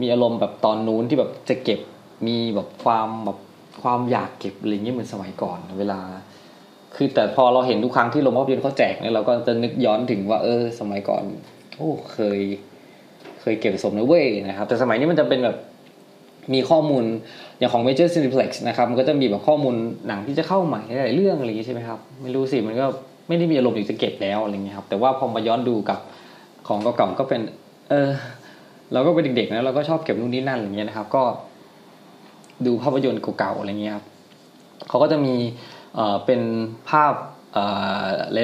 [0.00, 1.80] มีอารมณ์แบบตอนนู้นที่แบบจะเก็บ
[2.26, 3.38] มีแบบความแบบ
[3.82, 6.00] ความอยากเก็บอะไรเงี้ยเหมือนสมัยก่อนเวลา
[6.94, 11.22] คือแต่พอเราเห็นทุกครั้งที่โรงภาพยนตร์เขาแจกเนี่ยเราก็จะนึกย้อนถึงว่า เออ สมัยก่อน
[11.76, 12.40] โอ้เคย
[13.44, 15.56] เคยเก็บสมนะเว้ยนะครับ แต่สมัยนี้มันจะเป็นแบบ
[16.54, 17.04] มีข้อมูล
[17.58, 19.74] อย่างของ Major Cineplex นะครับมันก็จะมีแบบข้อมูล
[20.08, 22.86] หนังที่จะเข้าใหม่หลายเรื่องอะไรอย่างนี้ใช่ไหมครับ ไม่รู้สิมันก็
[23.28, 25.98] ไม่ได้มีอารมณ์อยากจะเก็บแล้วอะไรเงี้ยครับแต่ว่าพอมาย้อนดูกับ
[26.68, 27.40] ของเก่าๆก็เป็น
[27.90, 28.10] เออ
[28.92, 31.22] เราก็เป็นเด็กๆนะเราก็ชอบเก็บนู่นนี่นั่นอะไรเงี้ยนะครับ ก็
[32.66, 34.04] ดูภาพยนตร์เก่าๆอะไรเงี้ยครับ
[34.88, 35.34] เขาก็จะมี
[35.94, 36.40] เอ่อเป็น
[36.90, 37.14] ภาพ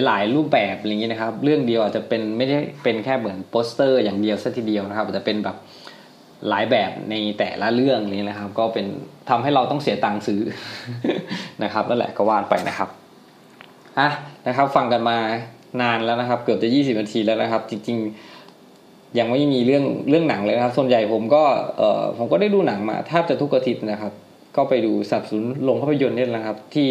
[0.07, 5.57] หลาย ๆ รูปแบบอะไรเงี้ยนะครับ เรื่องเดียวอาจจะเป็นไม่ได้เป็นแค่เหมือนโปสเตอร์อย่างเดียวซะทีเดียวนะครับอาจจะเป็นแบบ
[6.49, 8.87] หลายแบบในแต่ละเรื่องนี้นะครับ ก็เป็น
[9.31, 10.41] ทำให้เราต้องเสียตังค์ซื้อ
[11.65, 12.89] นะครับนั่นแหละก็ว่ากันไปนะครับ
[13.99, 14.09] อะ
[14.47, 15.19] นะครับ ฟังกันมา
[15.83, 17.99] นานแล้วนะครับ เกือบจะยี่สิบนาทีแล้วนะครับ จริง
[18.57, 21.43] ๆ ยังไม่มีเรื่องเรื่องหนังเลยนะครับ ส่วนใหญ่ผมก็
[21.79, 24.13] เออผมก็ได้ดูหนังมาแทบจะทุกอาทิตย์นะครับ
[24.57, 26.89] ก็ไปดูสับสนโรงภาพยนตร์นี่แหละครับ ที่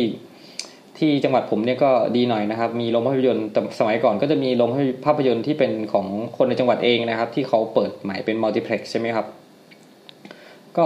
[1.00, 3.46] ที่จังหวัดผมเนี่ยก็ดีหน่อยนะครับ มีโรงภาพยนตร์
[3.80, 4.70] สมัยก่อนก็จะมีโรง
[5.06, 6.08] ภาพยนตร์ที่เป็นของ
[6.38, 9.26] คนในจังหวัดเองนะครับ ที่เขาเปิดใหม่เป็น multiplex ใช่ไหมครับ
[10.78, 10.86] ก็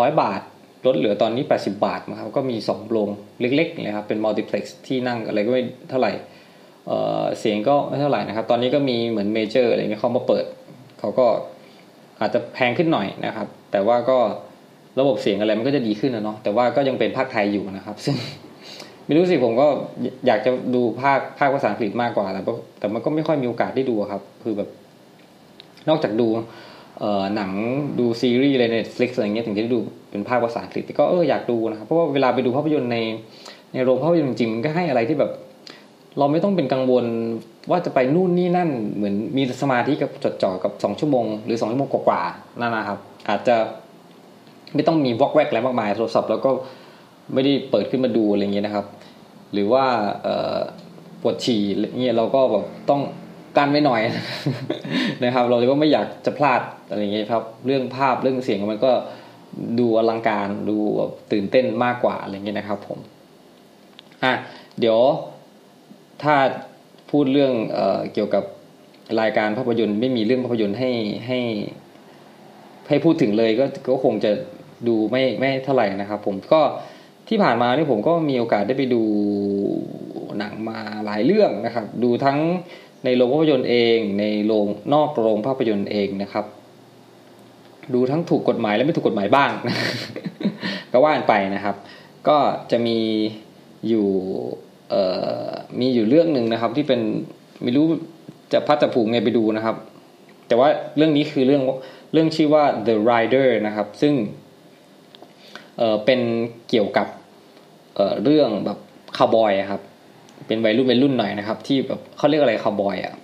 [0.00, 0.40] ร้อยบาท
[0.86, 3.10] ลดเหลือตอนนี้ 80 บาทนะครับ ก็มี2โรง
[3.40, 6.12] เล็กๆนะครับ เป็น multiplex ที่นั่งอะไรก็ไม่เท่าไหร่
[6.86, 10.44] เสียงก็ไม่เท่าไหร่นะครับ ตอนนี้ก็มีเหมือนเมเจอร์อะไรเงี้ยเขามาเปิด
[11.00, 11.26] เขาก็
[12.20, 14.18] อาจจะแพงขึ้นหน่อยนะครับ แต่ว่าก็
[15.00, 18.16] ระบบเสียงอะไรมันก็จะดีขึ้นนะเนาะ แต่ว่าก็ยังเป็นภาคไทยอยู่นะครับ ซึ่ง
[19.10, 19.66] ไม่รู้สิผมก็
[20.26, 22.40] อยากจะดูภาคภาคภาษาอังกฤษมากกว่าแต่
[22.78, 24.68] แต่มันก็ไม่ค่อยมีโอกาสได้ดูครับ คือแบบ
[25.88, 26.26] นอกจากดู
[27.00, 27.52] เอ่อหนัง
[27.98, 29.78] ดูซีรีส์อะไรใน Netflix อะไรเงี้ยถึงจะได้ดู
[30.10, 32.96] เป็นภาคภาษาอังกฤษแต่ก็เอออยากดูนะครับเพราะว่าเวลาไปดูภาพยนตร์ใน
[33.72, 35.30] ในโรงภาพยนตร์จริงมันก็ให้อะไรที่แบบ
[36.18, 37.04] เราไม่ต้องเป็นกังวล
[37.70, 43.56] ว่าจะไปนู่นนี่นั่น เหมือนมีสมาธิกับจดจ่อกับสองชั่วโมงหรือสองชั่วโมงกว่าๆนั่นนะครับ อาจจะ
[44.74, 46.50] ไม่ต้องมีวอกแวกอะไรมากมายโทรศัพท์แล้วก็
[47.34, 48.86] ไม่ได้เปิดขึ้นมาดูอะไรเงี้ยนะครับ
[49.52, 49.84] หรือว่า
[51.22, 51.62] ปวดฉี่
[51.98, 53.00] เงี้ยเราก็แบบต้อง
[53.56, 54.00] กั้นไว้หน่อย
[55.24, 58.92] นะครับ เราก็ไม่อยากจะพลาดอะไรเงี้ยครับ เรื่องภาพเรื่องเสียงมันก็
[59.78, 60.76] ดูอลังการดู
[61.32, 62.98] ตื่นเต้นมากกว่าอะไรเงี้ยนะครับผม
[64.24, 64.32] อะ
[64.80, 65.00] เดี๋ยว
[66.22, 66.34] ถ้า
[67.10, 67.78] พูดเรื่องเอ
[68.14, 68.44] เกี่ยวกับ
[69.20, 70.90] รายการภาพยนตร์ไม่มีเรื่องภาพยนตร์ให้
[71.26, 71.40] ให้
[72.88, 74.32] ให้พูดถึงเลยก็ก็คงจะ
[74.88, 76.60] ดูไม่ไม่เท่าไหร่นะครับ ผมก็
[77.32, 79.02] ที่ผ่านมานี่ผมก็มีโอกาสได้ไปดู
[80.38, 82.38] หนังมาหลายเรื่องนะครับ ดูทั้ง
[83.04, 86.44] ในโรงภาพยนตร์เอง ในโรงนอกโรงภาพยนตร์เองนะครับ
[87.94, 89.50] ดูทั้งถูกกฎหมายและไม่ถูกกฎหมายบ้าง
[90.92, 91.76] ก็ว่านไปนะครับ
[92.28, 92.36] ก็
[92.70, 92.98] จะมี
[93.88, 94.08] อยู่
[95.80, 97.00] มีอยู่เรื่องหนึ่งนะครับ ที่เป็น
[97.62, 97.86] ไม่รู้
[98.52, 99.76] จะพัดจะผูกไงไปดูนะครับ
[100.48, 101.62] แต่ว่าเรื่องนี้คือเรื่อง
[102.12, 104.14] เรื่องชื่อว่า The Rider นะครับ ซึ่ง
[105.78, 106.20] เเป็น
[106.70, 107.06] เกี่ยวกับ
[108.22, 108.78] เรื่องแบบ
[109.16, 109.80] คาวบอยครับ
[110.46, 113.14] เป็นวัยรุ่นวัยรุ่นหน่อยนะครับ ที่แบบเขาเรียกอะไรคาวบอยอะ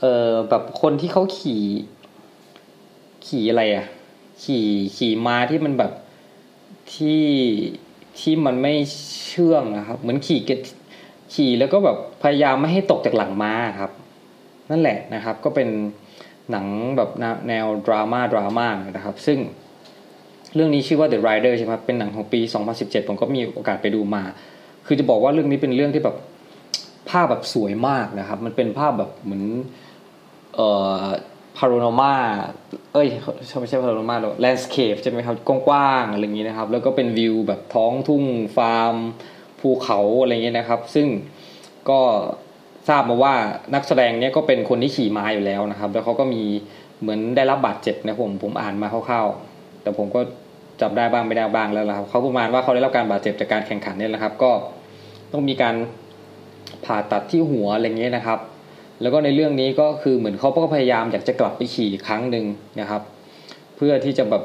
[0.00, 1.62] เออแบบคนที่เขาขี่
[3.26, 3.86] ขี่อะไรอะ
[4.42, 4.64] ขี่
[4.96, 5.92] ขี่ม้าที่มันแบบ
[6.94, 7.24] ที่
[8.20, 8.74] ที่มันไม่
[9.26, 10.50] เชื่องนะครับ เหมือนขี่เก
[11.34, 13.90] ขี่แล้วก็แบบพยายามไม่ให้ตกจากหลังม้าครับ
[14.70, 15.68] นั่นแหละนะครับ ก็เป็น
[16.50, 17.10] หนังแบบ
[17.48, 19.38] แนวดราม่าดราม่านะครับ ซึ่ง
[20.54, 22.40] เรื่องนี้ชื่อว่า The Rider ใช่ไหมเป็นหนังของปี
[22.74, 24.22] 2017 ผมก็มีโอกาสไปดูมา
[24.86, 26.16] คือจะบอกว่าเรื่องนี้เป็นเรื่องที่แบบ
[27.10, 29.44] ภาพแบบสวยมากนะครับ มันเป็นภาพแบบเหมือน
[30.54, 30.68] เอ่
[31.02, 31.04] อ
[31.56, 32.14] พาโรนามา
[32.92, 33.08] เอ้ย
[33.60, 38.24] ไม่ใช่พาโรนามาหรอกแลนด์สเคปใช่ไหมครับกว้างๆอะไรอย่างนี้นะครับ แล้วก็เป็นวิวแบบท้องทุ่ง
[38.56, 38.94] ฟาร์ม
[39.60, 41.06] ภูเขาอะไรเงี้ยนะครับ ซึ่ง
[41.90, 42.00] ก็
[42.88, 43.34] ทราบมาว่า
[43.74, 46.42] นักแสดงเนี้ยก็เป็นคนที่ขี่ม้าอยู่แล้วนะครับ แล้วเขาก็มี
[47.00, 50.20] เหมือนได้รับบาดเจ็บนะผมผมอ่านมาคร่าวๆแต่ผมก็
[50.82, 54.50] จับได้บ้างไม่ได้บ้างแล้วนะครับเขาประมาณว่าเขาได้รับการบาดเจ็บจากการแข่งขันเนี่ยนะครับ ก็
[55.32, 55.74] ต้องมีการ
[56.84, 58.38] ผ่าตัดที่หัวอะไรเงี้ยนะครับ
[59.02, 62.44] แล้วก็ในเรื่องนี้ก็คือเหมือนเขาก็พยายามอยากจะกลับไปขี่ครั้งหนึ่ง
[62.80, 63.02] นะครับ
[63.76, 64.42] เพื่อที่จะแบบ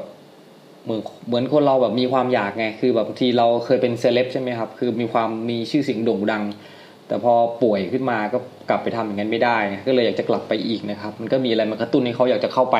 [0.84, 6.42] เหมือนเหมือนคนเราแบบมีความอยากไงคือแบบบางทีเราเคยเป็นเซเลบใช่ไหมครับ คือมีความมีชื่อเสียงโด่งดัง
[7.06, 12.76] แต่พอป่วยขึ้นมาก็กลับไปทำอย่างนั้นไม่ได้ ก็เลยอยากจะกลับไปอีกนะครับ มันก็มีอะไรมากระตุ้นให้เขาอยากจะเข้าไป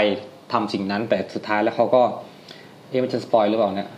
[0.52, 2.02] ทำสิ่งนั้น แต่สุดท้ายแล้วเขาก็
[2.88, 3.90] เอ๊ะมันจะสปอยหรือเปล่าเนี่ย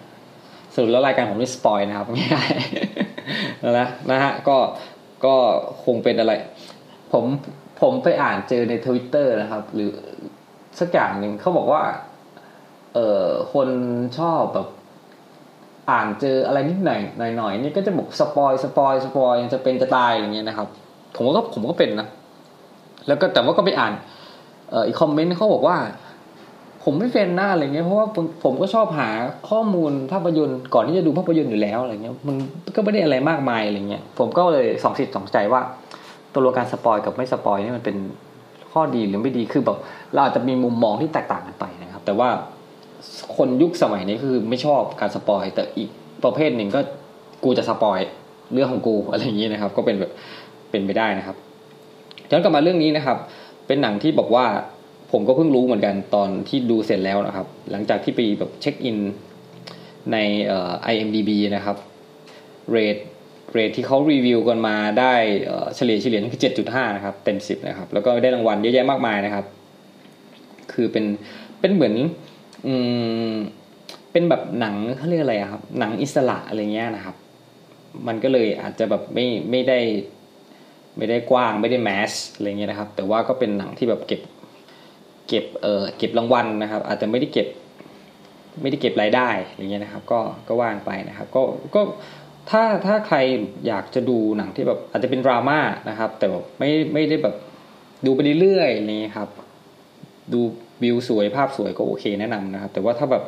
[0.75, 2.45] สรุปแล้วรายการผมไม่ spoil นะครับไม่ได้
[3.79, 4.57] นะนะฮะก็
[5.25, 5.35] ก็
[5.85, 6.33] คงเป็นอะไร
[7.13, 7.25] ผม
[7.81, 9.93] ผมไปอ่านเจอในทวิตเตอร์นะครับ หรือ
[10.81, 11.83] สักอย่างหนึ่งเขาบอกว่า
[12.95, 13.69] เอ่อคน
[14.19, 14.69] ชอบแบบ
[15.91, 20.69] อ่านเจออะไรนิดหน่อยหน่อยหน่อยนี่ก็จะบอก spoil spoil spoil จะเป็นจะตายอย่างเงี้ยนะครับ
[21.17, 22.09] ผมก็ผมก็เป็นนะ
[23.07, 23.93] แล้วก็แต่ว่าก็ไปอ่าน
[24.71, 25.77] เอออีก comment เขาบอกว่า
[26.85, 29.09] ผมไม่เป็นหน้าอะไรเงี้ยเพราะว่าผมผมก็ชอบหา
[29.51, 32.37] ข้อมูลภาพยนตร์ก่อนที่จะดูภาพยนตร์อยู่แล้วอะไรเงี้ยมัน
[32.77, 35.61] ก็ไม่ได้อะไรมากมายอะไรเงี้ยผมก็เลยสองสิทธิ์สองใจว่า
[36.33, 37.97] ตัวการ spoil กับไม่ spoil นี่มันเป็น
[38.73, 39.79] ข้อดีหรือไม่ดีคือแบบ
[40.13, 42.29] เราอาจจะมีมุมมองที่แตกต่างกันไปนะครับ แต่ว่า
[43.37, 45.91] คนยุคสมัยนี้คือไม่ชอบการ spoil แต่อีก
[46.25, 46.81] ประเภทหนึ่งก็
[47.45, 47.99] กูจะ spoil
[48.53, 50.13] เรื่องของกูอะไรอย่างนี้นะครับ ก็เป็นแบบ
[50.71, 51.37] เป็นไปได้นะครับ
[52.31, 53.17] ย้อนกลับมาเรื่องนี้นะครับ
[53.67, 54.45] เป็นหนังที่บอกว่า
[55.13, 58.99] ผมก็เพิ่งรู้เหมือนกันตอนที่ดูเสร็จแล้วนะครับ หลังจากที่ไปแบบ check in
[60.13, 60.17] ใน
[60.47, 61.77] เอ่อ IMDB นะครับ
[62.71, 62.97] rate
[63.53, 65.15] rate ที่เขารีวิวกันมาได้
[65.77, 69.45] เฉลี่ยเฉลี่ยคือ 7.5 นะครับ เต็ม 10 นะครับ แล้วก็ได้รางวัลเยอะแยะมากมายนะครับ
[70.73, 71.05] คือเป็น
[71.61, 71.95] เป็นเหมือน
[72.67, 72.75] อื
[73.33, 73.35] ม
[74.13, 77.17] เป็นแบบหนังเขาเรียกอะไรครับ หนังอิสระอะไรเงี้ยนะครับ
[78.07, 79.79] มันก็เลยอาจจะแบบไม่ไม่ได้
[80.97, 84.21] ไม่ได้กว้างไม่ได้แมสอะไรเงี้ยนะครับ แต่ว่าก็เป็นหนังที่แบบเก็บ
[85.29, 87.49] เก็บเอ่อเก็บรางวัลนะครับ อาจจะไม่ได้เก็บ
[88.63, 91.43] ไม่ได้เก็บรายได้อย่างเงี้ยนะครับ ก็ก็ว่างไปนะครับ ก็
[91.75, 91.81] ก็
[92.51, 93.17] ถ้าถ้าใคร
[93.67, 97.35] อยากจะดูหนังที่แบบอาจจะเป็นดราม่านะครับ แต่แบบไม่ไม่ได้แบบ
[98.07, 99.29] ดูไปเรื่อยๆนี่ครับ
[100.33, 100.41] ดู
[100.83, 103.25] วิวสวยภาพสวยก็โอเคแนะนำนะครับ แต่ว่าถ้าแบบ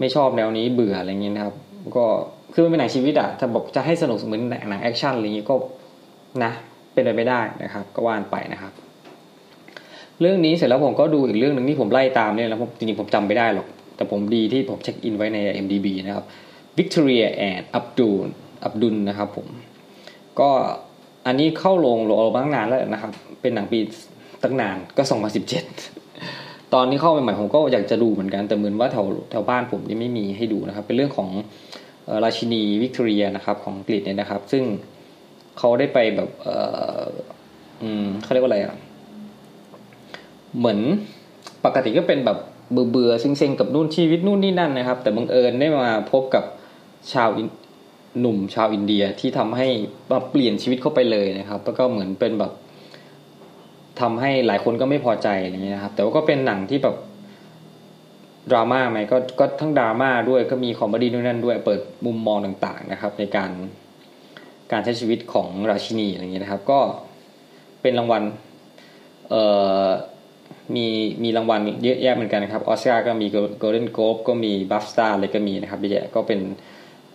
[0.00, 1.54] ไม่ชอบแนวนี้เบื่ออะไรเงี้ยนะครับ
[1.96, 2.04] ก็
[2.54, 5.54] คือมันเป็นหนังชีวิตอะถ้าบอกจะให้สนุกเหมือนหนัง action อะไรเงี้ยก็
[6.44, 6.52] นะ
[6.92, 8.72] เป็นไปไม่ได้นะครับ ก็ว่ากันไปนะครับ
[10.20, 16.24] เรื่องนี้เสร็จแล้วผมก็ดูอีกเรื่องหนึ่งที่ผมไล่ตามเนี่ยแล้วจริงๆผมจำไม่ได้หรอก แต่ผมดีที่ผม check in ไว้ใน IMDB นะครับ
[16.78, 18.18] Victoria and Abdul
[18.64, 19.46] อับดุลนะครับผม
[20.40, 20.50] ก็
[21.26, 23.78] อันนี้เข้าโรงโรงมาตั้งนานแล้วนะครับ เป็นหนังปี
[24.42, 25.02] ตั้งนานก็
[25.88, 31.28] 2017 ตอนนี้เข้าใหม่ๆผมก็อยากจะดูเหมือนกัน แต่เหมือนว่าแถวแถวบ้านผมนี่ไม่มีให้ดูนะครับ เป็นเรื่องของ
[32.24, 34.64] ราชินีวิกตอเรียนะครับของอังกฤษเนี่ยนะครับ ซึ่ง
[35.58, 36.48] เขาได้ไปแบบเอ
[37.02, 37.06] อ
[37.82, 38.76] อืมเขาเรียกว่าอะไรอะ
[40.58, 40.80] เหมือน
[41.64, 42.38] ปกติก็เป็นแบบ
[42.72, 46.44] เบื่อเบื่อเซ็งๆกับนู่นชีวิตนู่นนี่นั่นนะครับ แต่บังเอิญได้มาพบกับ
[47.12, 47.28] ชาว
[48.20, 49.66] หนุ่มชาวอินเดียที่ทำให้
[50.10, 52.52] มาเปลี่ยนชีวิตเข้าไปเลยนะครับ แล้วก็เหมือนเป็นแบบ
[54.00, 56.96] ทำให้หลายคนก็ไม่พอใจอะไรเงี้ยนะครับ แต่ว่าก็เป็นหนังที่แบบ
[58.50, 63.50] ดราม่าไหมก็ก็ทั้งดราม่าด้วยก็มี comedy ด้วยนั่นด้วยเปิดมุมมองต่างๆนะครับ ในการ
[64.72, 66.80] การใช้ชีวิตของราชินีอะไรเงี้ยนะครับ ก็
[67.82, 68.22] เป็นรางวัล
[69.30, 69.42] เอ่
[69.84, 69.86] อ
[70.76, 70.86] มี
[71.22, 73.26] มีรางวัลเยอะแยะเหมือนกันนะครับออสการ์ก็มี
[73.58, 76.40] Golden Globe ก็มี BAFTA อะไรก็มีนะครับเยอะแยะก็เป็น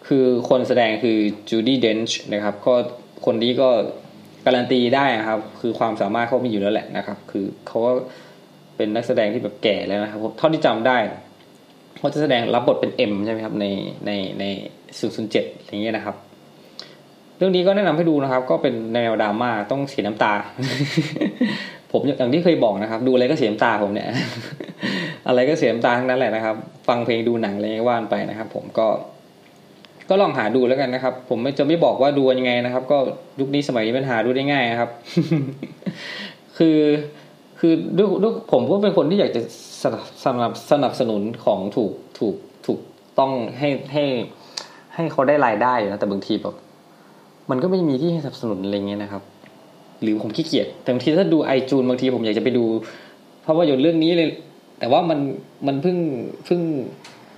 [0.08, 1.18] คือคนแสดงคือ
[1.50, 2.74] จูดี้เดนช์นะครับก็
[3.26, 3.70] คนนี้ก็
[4.46, 7.92] การันตีได้นะครับ คือความสามารถเขามีอยู่แล้วแหละนะครับ คือเขาก็
[8.78, 10.98] เป็นนักแสดงที่แบบแก่แล้วนะครับเท่าที่จำได้
[11.98, 13.66] เขาจะแสดงรับบทเป็นเอ็มใช่ไหมครับใน
[14.06, 14.44] ในใน
[15.00, 16.16] ศูนย์ศูนย์เจ็ดอย่างเงี้ยนะครับ
[17.38, 20.34] เรื่องนี้ก็แนะนำให้ดูนะครับ ก็เป็นแนวดราม่าต้องเสียน้ำตา
[21.94, 24.08] ผมอย่างที่เคยบอกนะครับ ดูอะไรก็เสียน้ำตาผมเนี่ย
[25.28, 26.56] อะไรก็เสียน้ำตาทั้งนั้นแหละนะครับ
[26.88, 28.88] ฟังเพลงดูหนังอะไรว่านไปนะครับ ผมก็
[30.10, 32.98] ก็ลองหาดูแล้วกันนะครับ ผมไม่จะไม่บอกว่าดูยังไงนะครับ ก็
[33.40, 34.90] ยุคนี้สมัยนี้มันหาดูได้ง่ายนะครับ
[36.58, 36.80] คือ
[37.60, 39.42] คือด้วยด้วยผมก็เป็นคนที่อยากจะ
[39.84, 42.80] สนับสนับสนับสนุนของถูกถูกถูก
[43.20, 44.04] ต้องให้ให้
[44.96, 46.56] ให้เขาได้รายได้นะแต่บางทีแบบ
[47.50, 49.24] มันก็ไม่มีที่ให้สนับสนุนอะไรเงี้ยนะครับ
[50.04, 52.66] หรือผมขี้เกียจแต่บางทีถ้าดูไอจูนบางทีผมอยากจะไปดู
[53.44, 54.30] เพราะว่าอยู่เรื่องนี้เลย
[54.80, 55.20] แต่ว่ามัน
[55.68, 55.98] มันเพิ่ง
[56.46, 56.62] เพิ่ง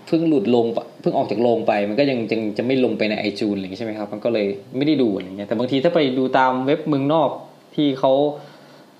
[0.07, 0.65] เพิ่งหลุดลง
[1.01, 4.47] เพิ่งออกจากโรงไป มันก็ยังยังจะไม่ลงไปในไอจูนอะไรอย่างนี้ใช่ไหมครับ มันก็เลย
[4.77, 7.29] ไม่ได้ดูอะไรเงี้ยแต่บางทีถ้าไปดูตามเว็บเมืองนอก
[7.75, 8.11] ที่เขา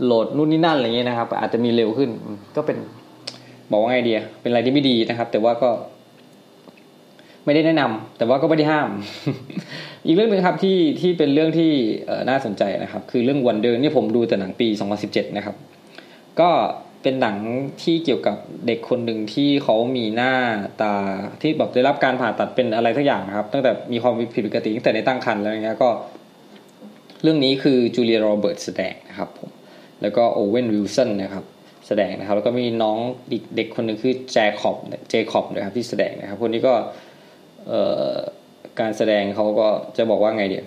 [0.03, 2.09] โหลดนู่นนี่นั่นอะไรเงี้ยนะครับ อาจจะมีเร็วขึ้น
[2.55, 2.77] ก็เป็น
[3.71, 5.69] บอกว่าไงเดียเป็นอะไรที่ไม่ดีนะครับ แต่ว่าก็
[7.45, 8.89] ไม่ได้แนะนำแต่ว่าก็ไม่ได้ห้าม
[10.05, 11.71] อีกเรื่องหนึ่งครับที่ที่เป็นเรื่องที่
[12.29, 14.67] น่าสนใจนะครับ คือเรื่องวันเดอร์นี่ผมดูแต่หนังปี
[15.01, 15.55] 2017 นะครับ
[16.39, 16.49] ก็
[17.01, 17.37] เป็นหนัง
[17.83, 20.33] ที่เกี่ยวกับเด็กคนหนึ่งที่เขามีหน้า
[20.81, 20.93] ตา
[21.41, 25.89] ที่แบบได้รับการผ่าตัดเป็นอะไรทักอย่างครับ ตั้งแต่มีความผิดปกติตั้งแต่ในตั้งครรภ์แล้วเงี้ยก็
[27.23, 29.49] เรื่องนี้คือจูเลียโรเบิร์ตแสดงนะครับผม
[30.01, 31.45] แล้วก็โอเวนวิลสันนะครับ
[31.87, 32.97] แสดงนะครับ แล้วก็มีน้อง
[33.55, 34.77] เด็กคนหนึ่งคือแจคอบ
[35.09, 36.73] เจคอบนะครับที่แสดงนะครับ คนนี้ก็
[38.79, 40.65] การแสดงเขาก็จะบอกว่าไงเดียว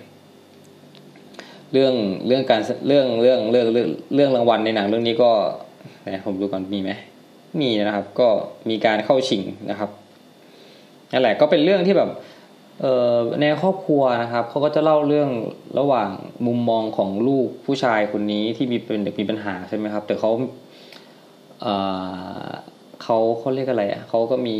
[1.73, 1.93] เรื่อง
[2.27, 5.31] เรื่องการเรื่องเรื่องเรื่องเรื่องเรื่องรางวัลในหนังเรื่องนี้ก็
[6.05, 6.91] นะผมดูก่อนมีไหม
[7.61, 8.27] มีนะครับ ก็
[8.69, 9.89] มีการเข้าชิงนะครับ
[11.11, 12.09] นั่นแหละก็เป็นเรื่องที่แบบ
[13.41, 15.29] ในครอบครัวนะครับเขาก็จะเล่าเรื่อง
[15.79, 16.09] ระหว่าง
[16.45, 20.31] มุมมองของลูกผู้ชายคนนี้ที่มีเป็นเด็กมีปัญหาใช่ไหมครับ แต่เขา
[21.61, 21.67] เอ
[22.43, 22.47] อ
[23.03, 24.57] เขาเขาเรียกอะไรอะเขาก็มี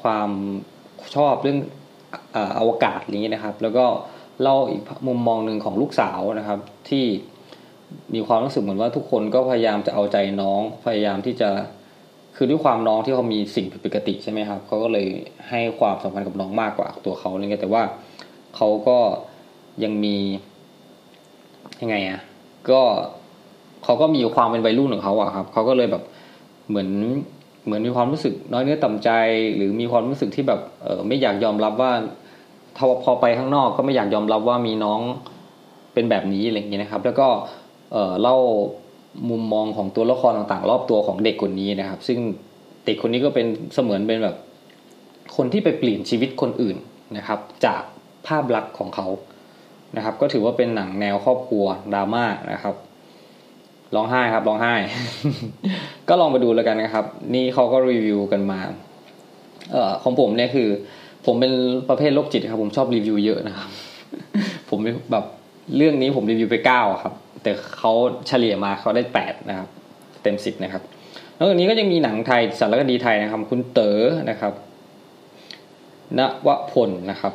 [0.00, 0.30] ความ
[1.16, 1.58] ชอบเรื่อง
[2.58, 3.86] อวกาศนี้นะครับ แล้วก็
[4.42, 7.04] เล่าอีกมุมมองหนึ่งของลูกสาวนะครับ ที่
[8.14, 11.50] มีความรู้สึกเหมือนว่าทุกคนก็พยายามจะเอาใจน้องพยายามที่จะ
[12.36, 15.06] คือด้วยความน้องที่เขามีสิ่งผิดปกติใช่ไหมครับเขาก็เลย
[15.48, 17.82] ให้ความสำคัญกับน้องมากกว่าตัวเขาอะไรเงี้ยแต่ว่า
[18.56, 18.98] เขาก็
[19.84, 20.16] ยังมี
[21.82, 22.20] ยังไงอะ
[22.70, 22.80] ก็
[23.84, 26.02] เขาก็มีความเป็นวัยรุ่นของเขาอะครับเขาก็เลยแบบ
[26.68, 26.88] เหมือน
[27.64, 29.10] เหมือนมีความรู้สึกน้อยเนื้อต่ำใจ
[29.56, 31.92] หรือมีความรู้สึกที่แบบเออไม่อยากยอมรับว่า
[32.76, 35.00] ถ้าพอไปข้างนอกก็ไม่อยากยอมรับว่ามีน้อง
[35.94, 37.28] เป็นแบบนี้อะไรอย่างเงี้ยนะครับ แล้วก็
[37.92, 38.36] เออเล่า
[39.30, 42.18] มุมมองของตัวละครต่างๆ รอบตัวของเด็กคนนี้นะครับ ซึ่ง
[42.86, 44.36] เด็กคนนี้ก็เป็นเสมือนเป็นแบบ
[45.36, 46.76] คนที่ไปเปลี่ยนชีวิตคนอื่น
[47.16, 47.82] นะครับ จาก
[48.26, 49.06] ภาพลักษณ์ของเขา
[49.96, 52.74] นะครับ ก็ถือว่าเป็นหนังแนวครอบครัวดราม่านะครับ
[53.94, 54.74] ร้องไห้ครับร้องไห้
[56.08, 58.60] ก็ลองไปดูแล้วกันนะครับ นี่เขาก็รีวิวกันมา
[59.72, 60.68] เอ่อของผมเนี่ยคือ
[61.26, 61.52] ผมเป็น
[61.88, 63.68] ประเภทโรคจิตครับ ผมชอบรีวิวเยอะนะครับ
[64.70, 64.78] ผม
[65.12, 65.24] แบบ
[65.76, 67.92] เรื่องนี้ผมรีวิวไปเก้าครับ แต่เขา
[68.28, 69.68] เฉลี่ยมาเขาได้แปดนะครับ
[70.22, 70.82] เต็มสิบนะครับ
[71.36, 74.52] แล้วจากนี้ก็ยังมีหนังไทยสารคดีไทยนะครับ คุณเต๋อนะครับ
[76.18, 77.32] ณวพลนะครับ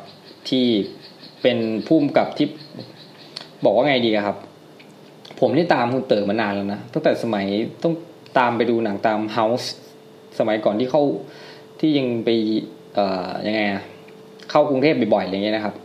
[0.49, 0.65] ที่
[1.41, 2.47] เป็นผู้กำกับที่
[3.65, 4.37] บอกว่าไงดีครับ
[5.43, 7.45] ผมนี่ตามคุณเต๋อมานานแล้วนะตั้งแต่สมัย
[7.84, 7.93] ต้อง
[8.38, 9.71] ตามไปดูหนังตาม House
[10.39, 11.03] สมัยก่อนที่เข้า
[11.79, 12.29] ที่ยังไป
[12.93, 13.84] เอ่อยังไงอะ
[14.51, 15.75] เข้ากรุงเทพบ่อยๆอะไรเงี้ยนะครับ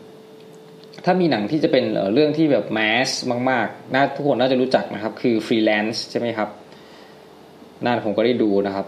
[1.04, 3.08] ถ้ามีหนังที่จะเป็นเรื่องที่แบบ mass
[3.50, 6.48] มากๆน่าทุกคนน่าจะรู้จักนะครับ คือฟรีแลนซ์ใช่ไหมครับ
[7.84, 8.86] น่าผมก็ได้ดูนะครับ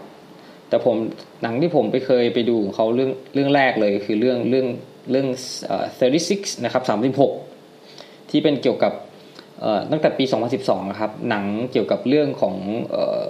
[0.69, 0.95] แต่ผม
[1.43, 4.67] หนังที่ผมไปเคยไปดูเขาเรื่องเรื่องแรกเลยคือเรื่องเรื่อง
[5.11, 5.27] เรื่อง
[5.65, 5.85] เอ่อ
[6.25, 6.83] 36 นะครับ
[7.61, 8.93] 36 ที่เป็นเกี่ยวกับ
[9.91, 10.23] ตั้งแต่ปี
[10.57, 12.55] 2012นะครับหนังเกี่ยวกับเรื่องของ
[12.91, 13.27] เออ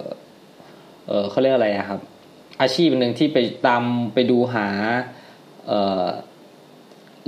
[1.08, 2.00] เออเขาเรียกอะไรครับ
[2.60, 3.82] อาชีพหนึ่งที่ไปตาม
[4.14, 4.66] ไปดูหา
[5.66, 5.72] เอ
[6.04, 6.06] อ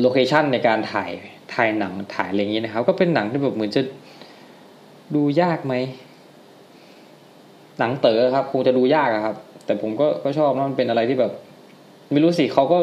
[0.01, 1.11] โลเคชันในการถ่าย
[1.55, 3.83] ถ่ายหนังถ่ายอะไรอย่างนี้นะครับ ก็เป็นหนังที่แบบเหมือนจะ
[5.15, 5.75] ดูยากไหม
[7.79, 11.33] หนังเต๋อครับคงจะดูยากครับ แต่ผมก็ก็ชอบนะมันเป็นอะไรที่แบบ
[12.13, 12.79] ไม่รู้สิเขาก็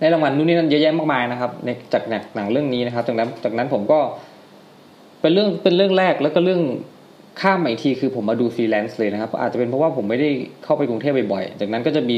[0.00, 2.02] ได้รางวัลนู่นนี่นั่นเยอะแยะมากมายนะครับในจาก
[2.36, 3.98] หนังเรื่องนี้นะครับจากนั้นจากนั้นผมก็
[5.26, 6.62] เป็นเรื่องเป็นเรื่องแรกแล้วก็เรื่อง
[7.40, 10.30] ข้ามมาอีกทีคือผมมาดูฟรีแลนซ์เลยนะครับ อาจจะเป็นเพราะว่าผมไม่ได้
[10.64, 12.16] เข้าไปกรุงเทพบ่อยๆ จากนั้นก็จะมี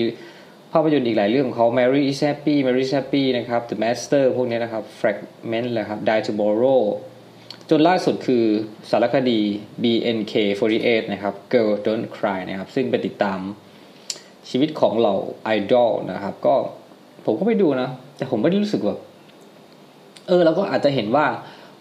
[0.72, 6.32] ภาพยนตร์อีกหลายเรื่องของเขา Mary is Happy Mary is Happy นะครับ The Master พวกนี้นะครับ Fragment เลยครับ Die to
[6.40, 6.82] Borrow
[7.70, 8.44] จนล่าสุดคือ
[8.90, 9.40] สารคดี
[9.82, 13.40] BNK48 นะครับ Girl Don't Cry นะครับ ซึ่งไปติดตาม
[14.50, 16.54] ชีวิตของเหล่าไอดอลนะครับ ก็
[17.26, 18.98] ผมก็ไปดูนะ แต่ผมไม่ได้รู้สึกแบบ
[20.28, 21.26] เออเราก็อาจจะเห็นว่า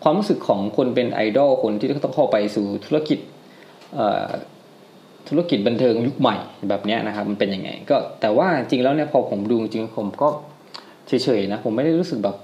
[0.10, 3.20] ความรู้สึกของคนเป็นไอดอลคนที่ต้องเข้าไปสู่ธุรกิจ
[5.30, 6.36] ธุรกิจบันเทิงยุคใหม่
[6.70, 10.28] แบบนี้นะครับมันเป็นยังไง ก็แต่ว่าจริงแล้วเนี่ยพอผมดูจริงผมก็
[11.08, 12.36] เฉยๆนะผมไม่ได้รู้สึกแบบ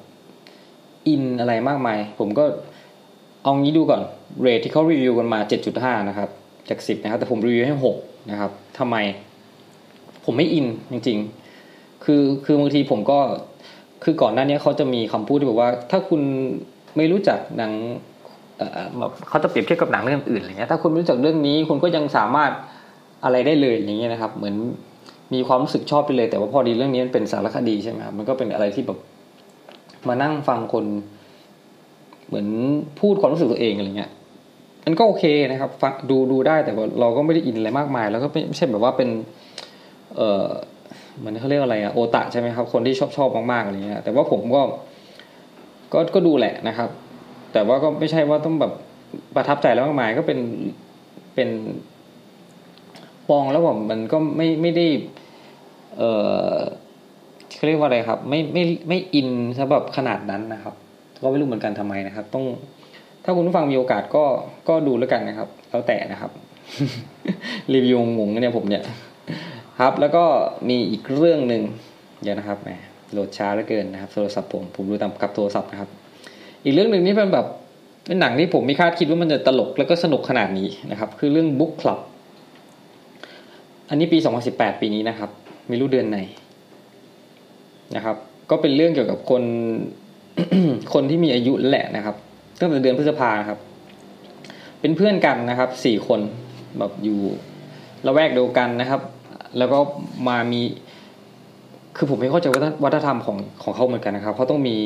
[1.08, 2.46] อินอะไรมากมาย ผมก็
[3.44, 4.02] เอางี้ดูก่อน
[4.42, 5.40] เรทที่เขารีวิวกันมา
[5.74, 6.30] 7.5 นะครับ
[6.70, 8.96] จาก 10 นะครับ แต่ผมรีวิวให้ 6 นะครับทำไม
[10.26, 11.18] ผมไม่อินจริง
[11.62, 13.20] ๆ คือคือบางทีผมก็
[14.04, 16.22] คือก่อนหน้านี้เขาจะมีคำพูดที่บอกว่า ถ้าคุณ
[16.98, 17.72] ไม่รู้จักหนัง
[19.30, 22.52] เขาจะเปรียบเทียบกับหนังเรื่องอื่นอะไรเงี้ยถ้าคุณไม่รู้จักเรื่องนี้คุณก็ยังสามารถ
[23.24, 24.56] อะไรได้เลยอย่างเงี้ยนะครับ เหมือน
[25.34, 29.00] มีความรู้สึกชอบไปเลย แต่ว่าพอดีเรื่องนี้มันเป็นสารคดีใช่ไหมครับมันก็เป็นอะไรที่แบบ
[30.08, 30.86] มานั่งฟังคน
[32.28, 32.48] เหมือน
[33.00, 34.12] พูดความรู้สึกตัวเองอะไรเงี้ย
[34.86, 39.10] มันก็โอเคนะครับฟังดูดูได้แต่ว่าเราก็ไม่ได้อินอะไรมากมาย แล้วก็ไม่ใช่แบบว่าเป็น
[40.16, 40.48] เอ่อ
[41.24, 44.62] มันเขาเรียกอะไรอะโอตะใช่ไหมครับ คนที่ชอบชอบมากๆอะไรเงี้ยแต่ว่าผมก็
[45.94, 46.90] ก็ก็ดูแหละนะครับ
[47.54, 48.74] แต่ว่าก็ไม่ใช่ว่าต้องแบบ
[49.36, 50.40] ประทับใจแล้วมากมายก็เป็น
[51.36, 51.50] เป็น
[53.30, 54.86] มองแล้วแบบมันก็ไม่ไม่ได้
[55.98, 56.04] เอ
[56.52, 56.56] อ
[57.56, 59.30] เขาเรียกว่าอะไรครับ ไม่ไม่ไม่อิน
[59.60, 60.74] สำหรับขนาดนั้นนะครับ
[61.24, 62.46] ก็ไม่รู้เหมือนกันทำไมนะครับ ต้อง
[63.24, 64.24] ถ้าคุณผู้ฟังมีโอกาสก็
[64.68, 66.32] ก็ดูแล้วกันนะครับ แล้วแต่นะครับ
[67.74, 68.84] รีวิวงงเนี่ยผมเนี่ย
[69.82, 70.24] ครับ แล้วก็
[70.70, 71.62] มีอีกเรื่องหนึ่ง
[72.24, 72.70] เดี๋ยวนะครับแหม
[73.14, 75.90] โหลดช้าเหลือเกินนะครับโทรศัพท์ผมผมดูตามกับโทรศัพท์นะครับ
[76.64, 77.48] อีกเรื่องหนึ่งนี่เป็นแบบ
[78.06, 82.00] เป็นหนังที่ผมไม่คาดคิดว่ามันจะตลกแล้วก็สนุกขนาดนี้นะครับ คือเรื่อง Book Club
[83.90, 84.18] อันนี้ปี
[84.50, 85.30] 2018 ปีนี้นะครับ
[85.68, 86.20] ไม่รู้เดือนไหน
[87.96, 88.16] นะครับ
[88.50, 89.44] ก็เป็นเรื่องเกี่ยวกับคน
[90.94, 92.16] คนที่มีอายุแหละนะครับ
[92.60, 93.60] ตั้งแต่เดือนพฤษภาครับ
[94.80, 96.20] เป็นเพื่อนกันนะครับสี่คน
[96.80, 97.20] แบบอยู่
[98.06, 99.02] ละแวกเดียวกันนะครับ
[99.58, 99.80] แล้วก็
[100.28, 100.62] มามี
[101.98, 102.48] คือผมไม่เข้าใจ
[102.84, 104.78] วัฒนธรรมของของเขาเหมือนกันนะครับเขาต้องมี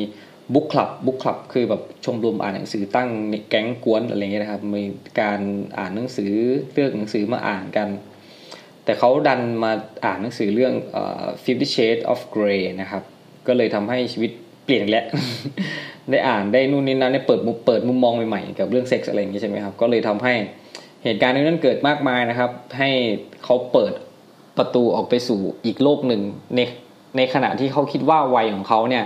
[0.54, 3.08] บุ๊กคลับบุ๊กคลับคือแบบชมรมอ่านหนังสือตั้ง
[3.50, 4.84] แก๊งกวนอะไรเงี้ยนะครับมี
[5.20, 5.40] การ
[5.78, 6.32] อ่านหนังสือ
[6.72, 7.88] เลือกหนังสือมาอ่านกัน
[8.84, 9.72] แต่เขาดันมา
[10.04, 10.74] อ่านหนังสือเรื่อง
[11.44, 13.02] Fifty Shades of Grey นะครับ
[13.46, 14.30] ก็เลยทำให้ชีวิต
[14.64, 15.04] เปลี่ยนแล้ว
[16.10, 20.34] ได้อ่านได้นู่นนี่นั่นได้เปิดมุมเปิดมุมมองใหม่ๆกับเรื่องเซ็กส์อะไรอย่างนี้ใช่ไหมครับ ก็เลยทำให้
[21.04, 22.90] เหตุการณ์นั้นเกิดมากมายนะครับ ให้
[23.44, 23.92] เขาเปิด
[24.58, 26.22] ประตูออกไปสู่อีกโลกหนึ่ง
[26.56, 26.60] ใน
[27.16, 29.04] ในขณะที่เขาคิดว่าวัยของเขาเนี่ย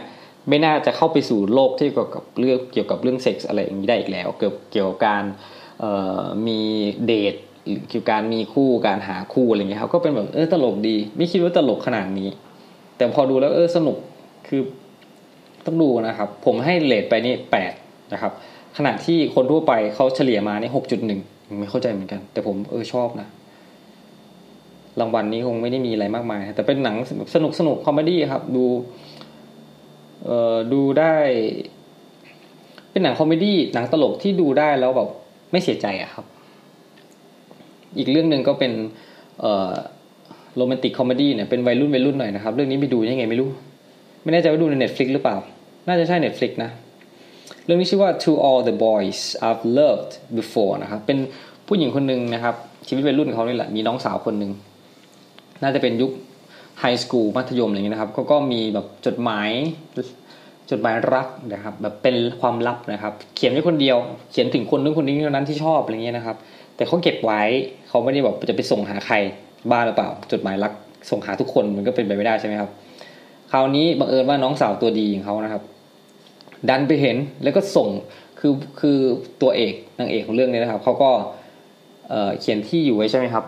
[0.48, 5.24] ไม่น่าจะเข้าไปสู่โลกที่เกี่ยวกับเรื่องเกี่ยวกับเรื่องเซ็กส์อะไรอย่างนี้ได้อีกแล้ว เกี่ยวเกี่ยวกับการ
[6.46, 6.60] มี
[7.06, 7.34] เดท
[7.88, 12.28] เกี่ยวกับการมีคู่การหาคู่อะไรเงี้ยครับก็เป็นแบบเออตลกดี ไม่คิดว่าตลกขนาดนี้
[12.96, 13.96] แต่พอดูแล้วเออสนุก
[14.48, 14.60] คือ
[15.66, 17.72] ต้องดูนะครับ ผมให้เลทไปนี่แปด
[18.12, 18.32] นะครับ
[18.76, 21.20] ขณะที่คนทั่วไปเขาเฉลี่ยมานี่หกจุดหนึ่ง
[21.60, 23.28] ไม่เข้าใจเหมือนกัน แต่ผมเออชอบนะ
[25.00, 26.96] รางวัลนี้คงไม่ได้มีอะไรมากมาย แต่เป็นหนัง
[27.34, 28.64] สนุกสนุก comedy ครับ ดู
[30.24, 31.14] เอ่อดูได้
[32.90, 35.08] เป็นหนัง comedy หนังตลกที่ดูได้แล้วแบบ
[35.52, 36.24] ไม่เสียใจอะครับ
[37.98, 38.72] อีกเรื่องหนึ่งก็เป็น
[39.40, 39.72] เอ่อ
[40.56, 43.50] romantic comedy เนี่ยเป็นวัยรุ่นวัยรุ่นหน่อยนะครับ เรื่องนี้ไปดูยังไงไม่รู้
[44.22, 45.36] ไม่แน่ใจว่าดูใน Netflix หรือเปล่า
[45.86, 46.70] น่าจะใช่ Netflix นะ
[47.64, 51.18] เรื่องนี้ชื่อว่า To All the Boys I've Loved Before นะครับ เป็น
[51.68, 52.54] ผู้หญิงคนหนึ่งนะครับ
[52.88, 54.52] ชีวิตวัยรุ่นเขานี่แหละ มีน้องสาวคนหนึ่ง
[55.62, 56.10] น่าจะเป็นยุค
[56.80, 59.50] ไฮสคูลมัธยมอะไรเงี้ยนะครับเขาก็มีแบบจดหมาย
[60.70, 63.96] จดหมายรักนะครับ แบบเป็นความลับนะครับ เขียนไว้คนเดียว
[64.30, 66.36] เขียนถึงคนนึงคนนี้เท่านั้นที่ชอบอะไรเงี้ยนะครับ
[66.76, 67.42] แต่เขาเก็บไว้
[67.88, 69.16] เขาไม่ได้แบบจะไปส่งหาใคร
[69.70, 70.72] บ้าหรือเปล่า จดหมายรัก
[71.10, 72.70] ส่งหาทุกคนมันก็เป็นไปไม่ได้ใช่ไหมครับ
[73.52, 75.62] คราวนี้บังเอิญว่าน้องสาวตัวดีของเขานะครับ
[76.68, 77.88] ดันไปเห็นแล้วก็ส่ง
[78.40, 78.98] คือคือ
[79.42, 81.10] ตัวเอกนางเอกของเรื่องนี้นะครับเขาก็
[82.40, 83.44] เขียนที่อยู่ไว้ใช่ไหมครับ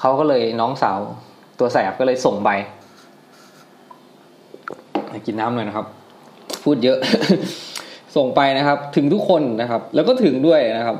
[0.00, 0.98] เขาก็เลยน้องสาว
[1.58, 2.50] ตัวแสบก็เลยส่งใบ
[5.26, 5.86] กินน้ำหน่อยนะครับ
[6.64, 6.98] พูดเยอะ
[8.16, 10.96] ส่งไปนะครับ ถึงทุกคนนะครับ แล้วก็ถึงด้วยนะครับ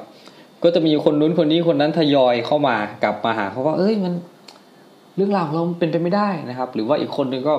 [0.63, 4.15] ก็จะมีคนนู้นคนนี้คนนั้นทยอยเข้ามากลับมาหาเขาว่า เอ้ยมัน
[5.17, 7.55] เรื่องราวเราเป็นไปไม่ได้นะครับ หรือว่าอีกคนนึงก็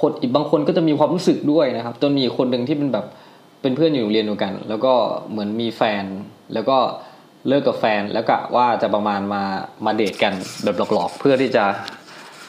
[0.00, 3.06] คนอีกบางคนก็จะมีความรู้สึกด้วยนะครับ จนมีคนหนึ่งที่เป็นแบบ
[3.62, 4.92] เป็นเพื่อนอยู่โรงเรียนเดียวกัน แล้วก็
[5.30, 6.04] เหมือนมีแฟน
[6.54, 6.78] แล้วก็
[7.09, 9.42] เเลิกกับแฟนแล้วกะว่าจะประมาณมา
[9.84, 10.32] มาเดทกัน
[10.64, 11.64] แบบหลอกๆ เพื่อที่จะ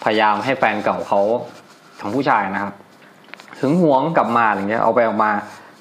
[0.03, 1.21] พยายามให้แฟนเก่าเขา
[1.99, 2.73] ของผู้ชายนะครับ
[3.59, 5.31] ถึงหวงกลับมาอย่างเงี้ยเอาไปออกมา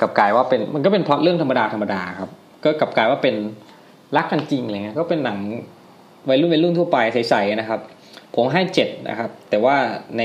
[0.00, 2.30] กับกายว่าเป็นมันก็เป็นพล็อตเรื่องธรรมดาธรรมดาครับ
[2.64, 3.34] ก็กับกายว่าเป็น
[4.16, 5.38] รักกันจริงอะไรเงี้ยก็เป็นหนัง
[6.28, 7.80] วัยรุ่นวัยรุ่นทั่วไปใสๆนะครับ
[8.34, 9.76] ผมให้เจ็ดนะครับ แต่ว่า
[10.18, 10.22] ใน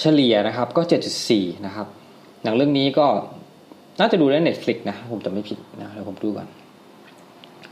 [0.00, 1.86] เฉลี่ยนะครับ ก็เจ็ดจุดสี่นะครับ
[2.44, 3.06] หนังเรื่องนี้ก็
[4.00, 6.46] น่าจะดูใน Netflix นะผมจะไม่ผิดนะเดี๋ยวผมดูก่อน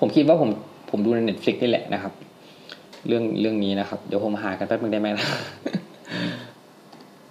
[0.00, 0.50] ผมคิดว่าผม
[0.90, 2.12] ผมดูใน Netflix นี่แหละนะครับ
[3.06, 5.26] เรื่องเรื่องนี้นะครับ เดี๋ยวผมหากันแป๊บนึงได้ไหมนะ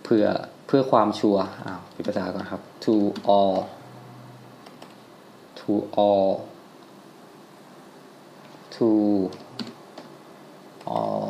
[0.03, 0.25] เพื่อ
[0.67, 2.95] เพื่อความชัวร์อ้าวปิดภาษาก่อนครับ to
[3.35, 3.55] all
[5.59, 5.73] to
[6.05, 6.31] all
[8.75, 8.89] to
[10.95, 11.27] all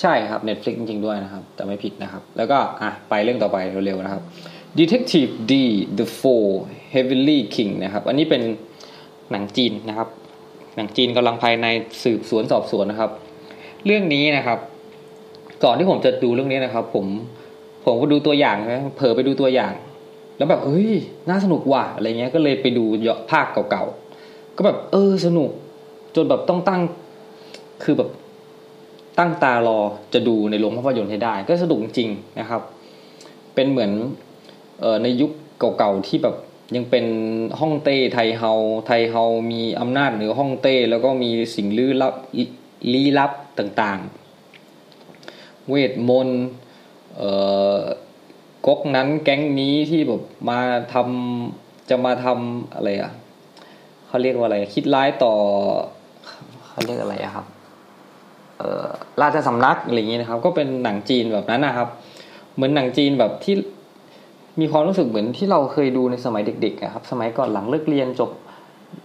[0.00, 4.22] ใช่ครับ Netflix จริงๆด้วยนะครับ แต่ไม่ผิดนะครับ แล้วก็อะไปเรื่องต่อไปเร็วๆนะครับ
[4.78, 5.52] Detective D
[5.98, 6.48] The Four
[6.94, 8.42] Heavenly King นะครับ อันนี้เป็น
[9.32, 10.08] หนังจีนนะครับ
[10.76, 11.66] หนังจีนกำลังภายใน
[12.04, 13.10] สืบสวนสอบสวนนะครับ
[13.86, 14.58] เรื่องนี้นะครับ
[15.64, 17.06] ก่อนที่ผมจะดูเรื่องนี้นะครับ ผม
[17.84, 19.72] ผมก็ดูตัวอย่างนะเผลอไปดูตัวอย่าง
[20.38, 20.90] แล้วแบบเฮ้ย
[21.30, 25.50] น่าสนุกว่ะอะไรเงี้ยก็เลยไปดูเยอะภาคเก่าๆก็แบบเออสนุก
[26.16, 26.80] จนแบบต้องตั้ง
[27.84, 28.10] คือแบบ
[29.18, 29.78] ตั้งตารอ
[30.14, 32.10] จะดูในโรงภาพยนตร์ให้ได้ ก็สนุกจริง
[32.40, 32.62] นะครับ
[33.54, 33.90] เป็นเหมือน
[34.82, 36.34] ออในยุคเก่าๆที่แบบ
[36.76, 37.06] ยังเป็น
[37.60, 38.52] ฮ่องเต้ไทเฮา
[38.86, 42.14] ไทเฮามีอำนาจเหนือฮ่องเต้แล้วก็มีสิ่งลี้ลับ
[42.92, 46.42] ลี้ลับต่างๆ เวทมนต์
[47.16, 47.30] เอ่
[47.76, 47.78] อ
[48.66, 50.60] ก๊กนั้นแก๊งนี้ที่แบบมา
[50.92, 53.12] ทำจะมาทำอะไรอะ
[54.06, 55.34] เขาเรียกว่าอะไร คิดร้ายต่อ
[56.68, 57.46] เขาเรียกอะไรอะครับ
[58.58, 58.88] เอ่อ
[59.20, 61.88] ราชสำนักอะไรอย่างเงี้ยนะครับ ก็เป็นหนังจีนแบบนั้นนะครับ
[62.54, 63.54] เหมือนหนังจีนแบบที่
[64.60, 68.30] มีความรู้สึกเหมือนที่เราเคยดูในสมัยเด็กๆนะครับ สมัยก่อนหลังเลิกเรียนจบ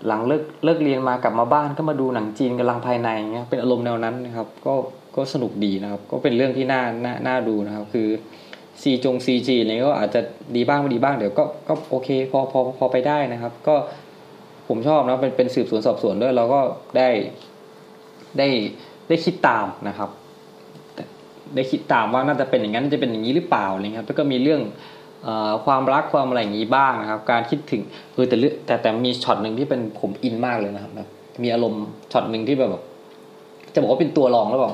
[0.07, 4.73] หลังเลิกเลิกเรียนมากลับมาบ้านก็มาดูหนังจีนกำลังภายในเงี้ยเป็นอารมณ์แนวนั้นนะครับ ก็
[5.15, 8.07] ก็สนุกดีนะครับ ก็เป็นเรื่องที่น่าน่าน่าดูนะครับ คือ
[8.81, 10.21] ซีจงซีจีอะไรก็อาจจะ
[10.55, 13.75] ดีบ้างไม่ดีบ้างเดี๋ยวก็ก็โอเคพอพอพอไปได้นะครับ ก็
[14.67, 16.59] ผมชอบนะเป็นเป็นสืบสวนสอบสวนด้วยเราก็
[16.97, 17.09] ได้
[18.37, 18.47] ได้
[19.09, 20.09] ได้คิดตามนะครับ
[21.55, 24.61] ได้คิดตามว่าน่าจะเป็นอย่างนั้นจะเป็นอย่างนี้หรือเปล่าอะไรเงี้ยแล้วก็มีเรื่อง
[25.65, 27.81] ความรักความอะไรอย่างนี้บ้างนะครับ การคิดถึง
[28.13, 31.07] เออแต่แต่แต่มีช็อตหนึ่งที่เป็นผมอินมากเลยนะครับแบบ
[31.43, 32.83] มีอารมณ์ช็อตหนึ่งที่แบบ
[33.73, 34.73] จะบอกว่าเป็นตัวรองหรือเปล่า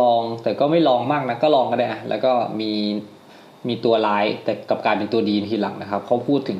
[0.00, 2.70] รองแต่ก็ไม่รองมากนะก็รองก็ได้แล้วก็มี
[3.68, 6.58] มีตัวร้ายแต่กลับกลายเป็นตัวดีทีหลังนะครับเขาพูดถึง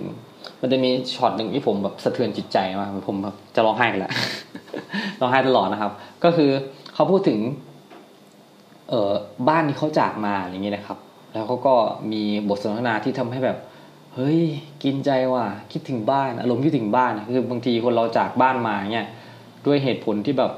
[0.60, 4.12] มันจะมีช็อตหนึ่งที่ผมแบบสะเทือนจิตใจมากผมแบบจะร้องไห้กันแหละ
[5.20, 5.92] ร้องไห้ตลอดนะครับ
[6.24, 6.50] ก็คือ
[6.94, 7.38] เขาพูดถึง
[8.88, 9.12] เออ
[9.48, 10.98] บ้านที่เขาจากมาอย่างนี้นะครับ
[11.36, 11.74] แล้วเขาก็
[12.12, 13.58] มีบทสนทนาที่ทำให้แบบ
[14.14, 14.40] เฮ้ย
[14.84, 19.06] กินใจว่ะคิดถึงบ้านอารมณ์คิดถึงบ้านคือบางทีคนเราจากบ้านมาเนี่ย
[19.66, 20.52] ด้วยเหตุผลที่แบบ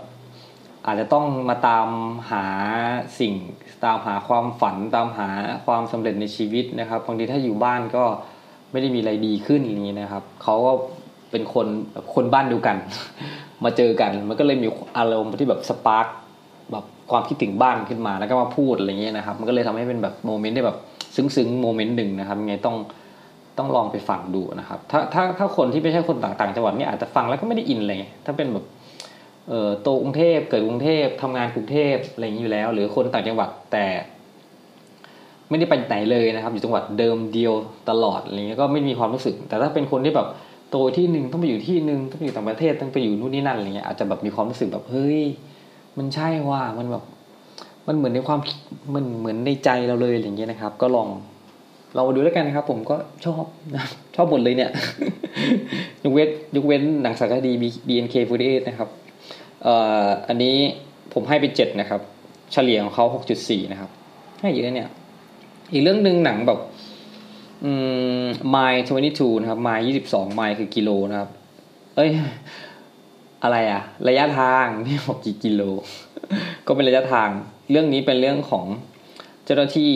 [0.87, 1.89] อาจจะต้องมาตาม
[2.31, 2.45] หา
[3.20, 3.33] สิ่ง
[3.85, 5.29] ตามหาความฝันตามหา
[5.66, 8.05] ความสำเร็จในชีวิตนะครับบางทีถ้าอยู่บ้านก็
[8.70, 10.72] ไม่ได้มีอะไรดีขึ้นอย่างนี้นะครับเขาก็
[11.31, 11.66] เป็นคน
[12.14, 12.76] คนบ้านเดียวกัน
[13.64, 14.68] มาเจอกัน มันก็เลยมี
[14.99, 16.07] อารมณ์ที่แบบ spark
[16.73, 20.79] แบบความคิดถึงบ้านขึ้นมาแล้วก็มาพูดอะไรเงี้ยนะครับ มันก็เลยทำให้เป็นแบบ moment ที่แบบ
[21.16, 22.77] ซึ้งๆ moment หนึ่งนะครับยังไงต้อง
[23.59, 28.64] ต้องลองไปฟังดูนะครับ ถ้าถ้าถ้าคนที่ไม่ใช่คนต่างต่างจังหวัดเนี่อาจจะฟังแล้วก็ไม่ได้อินเลยถ้าเป็นแบบ
[29.49, 33.87] เอ่อโตกรุงเทพเกิดกรุงเทพทำงานกรุงเทพอะไรอย่างนี้อยู่แล้ว หรือคนต่างจังหวัดแต่
[35.49, 37.53] ไม่ได้ไปไหนเลยนะครับ อยู่จังหวัดเดิมเดียว
[37.91, 40.29] ตลอดอะไรเงี้ยก็ไม่มีความรู้สึก แต่ถ้าเป็นคนที่แบบ
[40.71, 45.21] โตที่หนึ่งต้องไปอยู่ที่หนึ่งต้องไปอยู่ต่างประเทศต้องไปอยู่นู่นนี่นั่นอะไรเงี้ยอาจจะแบบมีความรู้สึกแบบเฮ้ย
[45.99, 47.05] มันใช่ว่ามันแบบ
[47.86, 48.41] มันเหมือนในความ
[48.95, 51.09] มันเหมือนในใจเราเลยอย่างเงี้ยนะครับ ก็ลอง
[51.95, 53.84] เราดูแล้วกันนะครับ ผมก็ชอบนะ
[54.16, 54.70] ชอบหมดเลยเนี่ย
[56.03, 57.53] ยกเว้นยกเว้นหนังสารคดี
[57.89, 58.89] BNK48 นะครับ
[59.62, 59.74] เอ่
[60.05, 60.57] ออันนี้
[61.12, 62.01] ผมให้ไปเจ็ดนะครับ
[62.53, 63.91] เฉลี่ยของเขาหกจุดสี่นะครับ
[64.41, 64.89] ให้เยอะเนี่ย
[65.72, 66.59] อีกเรื่องหนึ่งหนังแบบ
[67.64, 67.70] อื
[68.22, 71.30] มไมล์ทเวนตี้ทูนะครับไมล์ยี่สิบสองไมล์คือกิโลนะครับ
[71.97, 72.11] เอ้ย
[73.43, 75.62] อะไรอะระยะทางนี่บอกกี่กิโล
[76.66, 77.28] ก็เป็นระยะทาง
[77.70, 78.64] เรื่องนี้เป็นเรื่องของ
[79.45, 79.91] เจ้าหน้าที่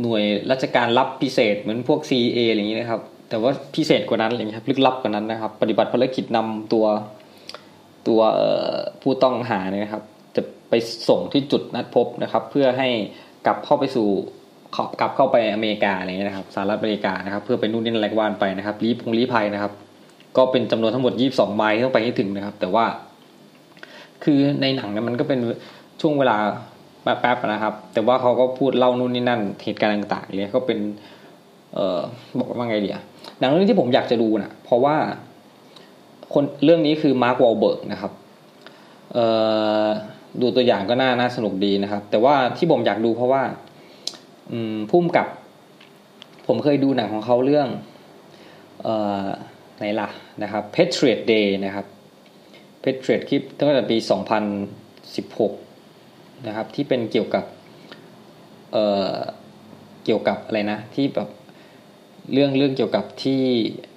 [0.00, 6.86] หน่วยราชการรับพิเศษเหมือนพวก CA อะไรอย่างนี้นะครับ แต่ว่าพิเศษกว่านั้นอะไรอย่างนี้ครับลึกลับกว่านั้นนะครับ ปฏิบัติภารกิจนำตัว
[8.08, 8.20] ตัว
[9.02, 10.02] ผู้ต้องหาเนี่ยนะครับ
[10.36, 10.74] จะไป
[11.08, 12.88] ส่งที่จุดนัดพบนะครับ เพื่อให้
[13.46, 14.08] กลับเข้าไปสู่
[15.00, 19.72] กลับเข้าไปอเมริกาอะไรเงี้ยนะครับสหรัฐอเมริกานะครับ เพื่อไปนู่นนี่นั่นแหลกวานไปนะครับรีพงรีภัยนะครับ
[20.36, 22.84] ก็เป็นจำนวนทั้งหมดยี่สองไมล์ที่ต้องไปให้ถึงนะครับ แต่ว่า
[24.24, 25.40] คือในหนังเนี่ยมันก็เป็น
[26.00, 26.36] ช่วงเวลา
[27.02, 30.78] แป๊บๆนะครับ แต่ว่าเขาก็พูดเล่านู่นนี่นั่นเหตุการณ์ต่างๆเลยก็เป็น
[31.74, 32.00] เออ
[32.38, 32.98] บอกว่าไงเดีย
[33.40, 34.96] หนังเรื่องที่ผมอยากจะดูนะเพราะว่า
[36.34, 38.12] คนเรื่องนี้คือมาร์ควอลเบิร์กนะครับ
[40.40, 43.42] ดูตัวอย่างก็น่าน่าสนุกดีนะครับ แต่ว่าที่ผมอยากดูเพราะว่า
[44.90, 45.26] พุ่มกับ
[46.46, 47.68] ผมเคยดูหนังของเขาเรื่อง
[48.86, 48.88] อ
[49.78, 50.08] ไหนล่ะ
[50.42, 51.86] นะครับ Patriot Day นะครับ
[52.82, 53.96] Patriot คลิปตั้งแต่ปี
[55.60, 57.44] 2016 นะครับ ที่เป็นเกี่ยวกับ
[58.72, 59.14] เอ่อ
[60.04, 61.28] เกี่ยวกับอะไรนะ ที่แบบ
[62.32, 63.42] เรื่องเรื่องเกี่ยวกับที่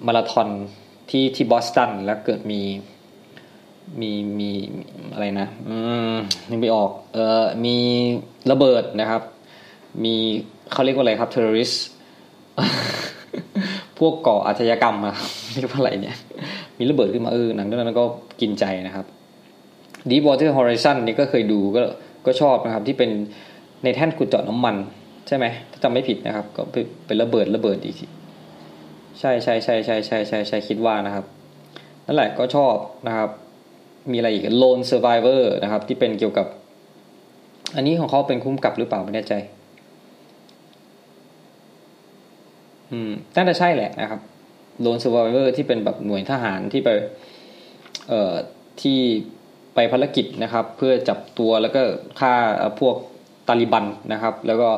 [0.06, 0.48] มาราธอน
[1.10, 2.60] ที่ที่บอสตันแล้วเกิดมี
[4.00, 4.50] มีมี
[5.12, 5.76] อะไรนะ อื
[6.14, 6.16] ม
[6.48, 7.76] นึกไม่ออก เอ่อมี
[8.50, 9.22] ระเบิดนะครับ
[10.04, 10.14] มี
[10.72, 11.72] เขาเรียกว่าอะไรครับเทอร์ริส
[14.06, 15.14] วกก่ออาชญากรรมอะ
[15.60, 16.16] เรียกว่าอะไรเนี่ย
[16.78, 18.04] มีระเบิดขึ้นมาเออหนังเรื่องนั้นก็
[18.40, 19.06] กินใจนะครับ
[20.10, 21.82] Deep Water Horizon นี่ก็เคยดูก็
[22.26, 23.10] ก็ชอบนะครับ ที่เป็น
[23.84, 24.76] ในแท่นขุดเจาะน้ำมัน
[25.28, 26.62] ใช่ไหมถ้าจำไม่ผิดนะครับ ก็
[27.06, 27.96] เป็นระเบิดระเบิดอีก
[29.20, 31.24] ใช่ใช่ใช่ใช่ใช่ใช่ใช่คิดว่านะครับ
[32.06, 32.74] นั่นแหละก็ชอบ
[33.08, 33.30] นะครับ
[34.10, 36.46] มีอะไรอีก Lone Survivor นะครับ ที่เป็นเกี่ยวกับ
[37.76, 39.34] อันนี้ของเขาเป็นคุ้มกับหรือเปล่าไม่แน่ใจ
[42.92, 44.20] อืมน่าจะใช่แหละนะครับ
[44.84, 46.88] Lone Survivor ที่เป็นแบบหน่วยทหารที่ไป
[48.08, 48.32] เอ่อ
[48.82, 48.98] ที่
[49.74, 51.80] ไปภารกิจนะครับ เพื่อจับตัวแล้วก็
[52.20, 52.34] ฆ่า
[52.80, 52.96] พวก
[53.48, 54.68] ตาลิบันนะครับ แล้วก็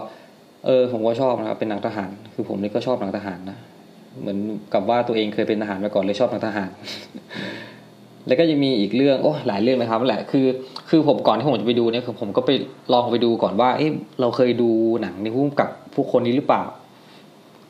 [0.66, 3.58] เออผมก็ชอบนะครับเป็นหนังทหาร คือผมนี่ก็ชอบหนังทหารนะ
[4.20, 4.38] เหมือน
[4.74, 6.70] กับว่าตัวเองเคยเป็นทหารมาก่อนเลยชอบหนังทหาร
[8.26, 10.46] แล้วก็ยังมีอีกเรื่องโอ้หลายเรื่องนะครับแหละคือ
[10.88, 12.50] คือผมก่อนที่ผมจะไปดูเนี่ยคือผมก็ไป
[12.92, 13.88] ลองไปดูก่อนว่า เอ้
[14.20, 14.70] เราเคยดู
[15.02, 16.62] หนังในพุ่มกับผู้คนนี้หรือเปล่า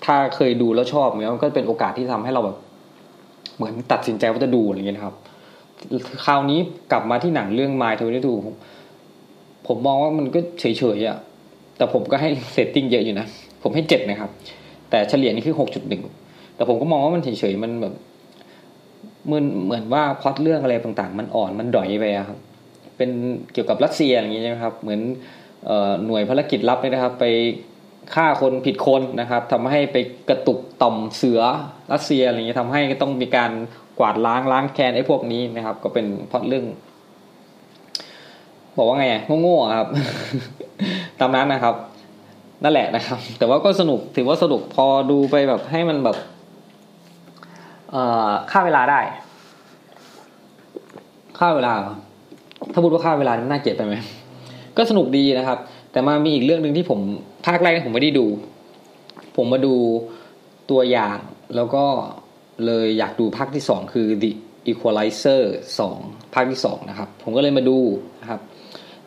[0.04, 2.56] ถ้าเคยดูแล้วชอบเนี่ยมันก็เป็นโอกาสที่ทำให้เราแบบ
[3.56, 5.14] เหมือนตัดสินใจว่าจะดูอะไรเงี้ยครับ
[6.24, 6.58] คราวนี้
[6.92, 8.54] กลับมาที่หนังเรื่อง My 22ผม
[9.66, 10.64] ผมมองว่ามันก็เฉ
[10.96, 11.18] ยๆอะ
[11.76, 13.26] แต่ผมก็ให้เรตติ้งเยอะอยู่นะ
[13.62, 14.30] ผมให้เจ็ดนะครับ
[14.90, 16.02] แต่เฉลี่ยนี่คือหกจุดหนึ่ง
[16.56, 17.94] แต่ผมก็มองว่ามันเฉยๆมันแบบ
[19.30, 22.38] มันเหมือนว่าพล็อตเรื่องอะไรต่างๆ มันอ่อนมันด้อยไปครับ
[22.96, 23.10] เป็น
[23.52, 25.00] เกี่ยวกับรัสเซียอย่างนี้ใช่ไหมครับ เหมือน
[26.06, 27.24] หน่วยภารกิจลับนะครับ ไป
[28.14, 29.96] ฆ่าคนผิดคนนะครับทำให้ไป
[30.28, 31.40] กระตุกต่อมเสือ
[31.92, 33.50] รัสเซียอะไรอย่างนี้ทำให้ต้องมีการ
[33.98, 36.64] กวาดล้างล้างแค้นไอ้พวกนี้นะครับ ก็เป็นพอดเรื่อง
[38.76, 39.06] บอกว่าไง
[39.40, 39.88] โง่ๆครับ
[41.20, 41.74] ตามนั้นนะครับ
[42.62, 46.16] นั่นแหละนะครับ แต่ว่าก็สนุกถือว่าสนุกพอดูไปแบบให้มันแบบ
[48.50, 49.00] ค่าเวลาได้
[51.38, 51.72] ค่าเวลา
[52.72, 53.94] ถ้าพูดว่าค่าเวลาน่าเกลียดไปไหม
[54.76, 55.58] ก็สนุกดีนะครับ
[55.94, 57.00] แต่มามีอีกเรื่องหนึ่งที่ผม
[57.46, 58.26] ภาคแรกผมไม่ได้ดู
[59.36, 59.74] ผมมาดู
[60.70, 61.18] ตัวอย่าง
[61.56, 61.84] แล้วก็
[62.66, 64.30] เลยอยากดูภาคที่สองคือ The
[64.70, 65.42] Equalizer
[65.78, 65.96] สอง
[66.34, 67.78] ภาคที่สองนะครับ ผมก็เลยมาดู
[68.20, 68.40] นะครับ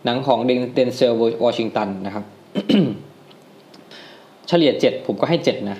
[0.05, 1.13] หนังของเดนเซล
[1.43, 2.25] วอชิงตันนะครับ
[4.47, 5.77] เฉลี่ยเจ็ดผมก็ให้เจ็ดนะ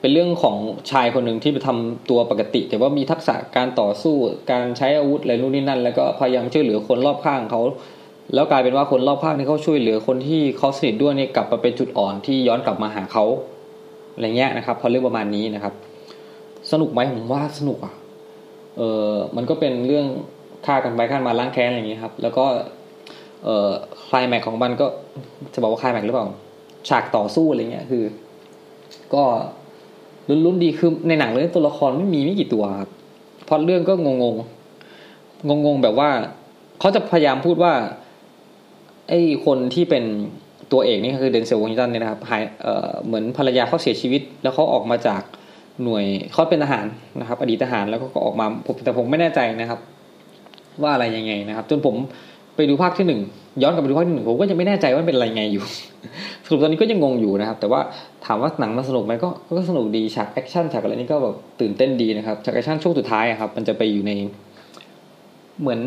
[0.00, 0.56] เป็นเรื่องของ
[0.90, 4.14] ชายคนหนึ่งที่ไปทำตัวปกติ แต่ว่ามีทักษะการต่อสู้
[4.50, 7.62] การใช้อาวุธอะไรนู่นนี่นั่น แล้วก็พยายามช่วยเหลือคนรอบข้างเขา
[8.34, 13.24] แล้วกลายเป็นว่าคนรอบข้างที่เขาช่วยเหลือคนที่เขาสนิทด้วยนี่กลับมาเป็นจุดอ่อนที่ย้อนกลับมาหาเขา
[14.14, 15.74] อะไรเงี้ยนะครับพอเรื่องประมาณนี้นะครับ
[16.72, 17.94] สนุกไหมผมว่าสนุกอะ
[18.78, 20.06] เออมันก็เป็นเรื่อง
[20.66, 22.44] ฆ่ากันไปฆ่ามาล้างแค้นอะไรอย่างเงี้ยครับ แล้วก็
[23.44, 23.68] เออ
[24.08, 24.86] คลายแม็กของมันก็
[25.54, 26.26] จะบอกว่าคลายแม็กหรือเปล่า
[26.88, 28.04] ฉากต่อสู้อะไรเงี้ยคือ
[29.14, 29.22] ก็
[30.28, 32.90] ลุ้นๆดีคือในหนังเรื่องตัวละครไม่มีไม่กี่ตัวครับ
[33.48, 34.24] พอเรื่องก็งง
[35.48, 36.10] งงงๆแบบว่า
[36.80, 37.72] เขาจะพยายามพูดว่า
[39.08, 40.04] ไอ้คนที่เป็น
[40.72, 45.22] ตัวเอกนี่คือเดนเซลวอชิงตันเนี่ยนะครับหายเอ่อเหมือนภรรยาเขาเสียชีวิต แล้วเขาออกมาจาก
[45.82, 46.86] หน่วยเขาเป็นทหาร
[47.20, 49.80] นะครับ อดีตทหารแล้วก็ออกมาผมแต่ผมไม่แน่ใจนะครับ
[50.82, 51.94] ว่าอะไรยังไงนะครับ จนผม
[52.56, 53.20] ไปดูภาคที่หนึ่ง
[53.62, 55.64] ย้อนกลับไปดูภาคที่หนึ่งผมก็ยังไม่แน่ใจว่าเป็นอะไรไงอยู่
[56.44, 57.80] สรุปตอนนี้ก็ยังงงอยู่นะครับ แต่ว่า
[58.26, 64.12] ถามว่าหนังมันสนุกไหมก็ก็สนุกดีฉากแอคชั่นฉากอะไรนี่ก็แบบตื่นเต้นดีนะครับฉากแอคชั่นช่วงสุดท้ายครับมันจะไปอยู่ใน
[65.60, 65.80] เหมือน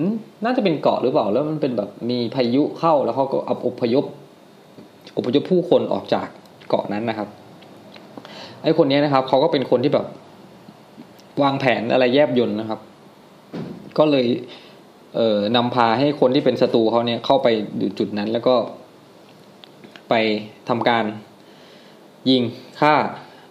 [0.44, 4.06] น่าจะเป็นเกาะหรือเปล่า แล้วมันเป็นแบบมีพายุเข้าแล้วเขาก็เอาอพยพ
[5.18, 6.28] อพยพผู้คนออกจาก
[6.70, 7.28] เกาะนั้นนะครับ
[8.64, 10.06] ไอ้คนนี้นะครับเขาก็เป็นคนที่แบบ
[11.42, 12.80] วางแผนอะไรแยบยลนะครับ
[13.98, 14.26] ก็เลย
[15.16, 17.48] เอ่อนำพาให้คนที่เป็นศัตรูเขาเนี่ยเข้าไป
[17.78, 18.56] อยู่จุดนั้น แล้วก็
[20.10, 20.14] ไป
[20.70, 21.06] ทำการ
[22.30, 22.44] ยิง
[22.82, 22.94] ฆ่า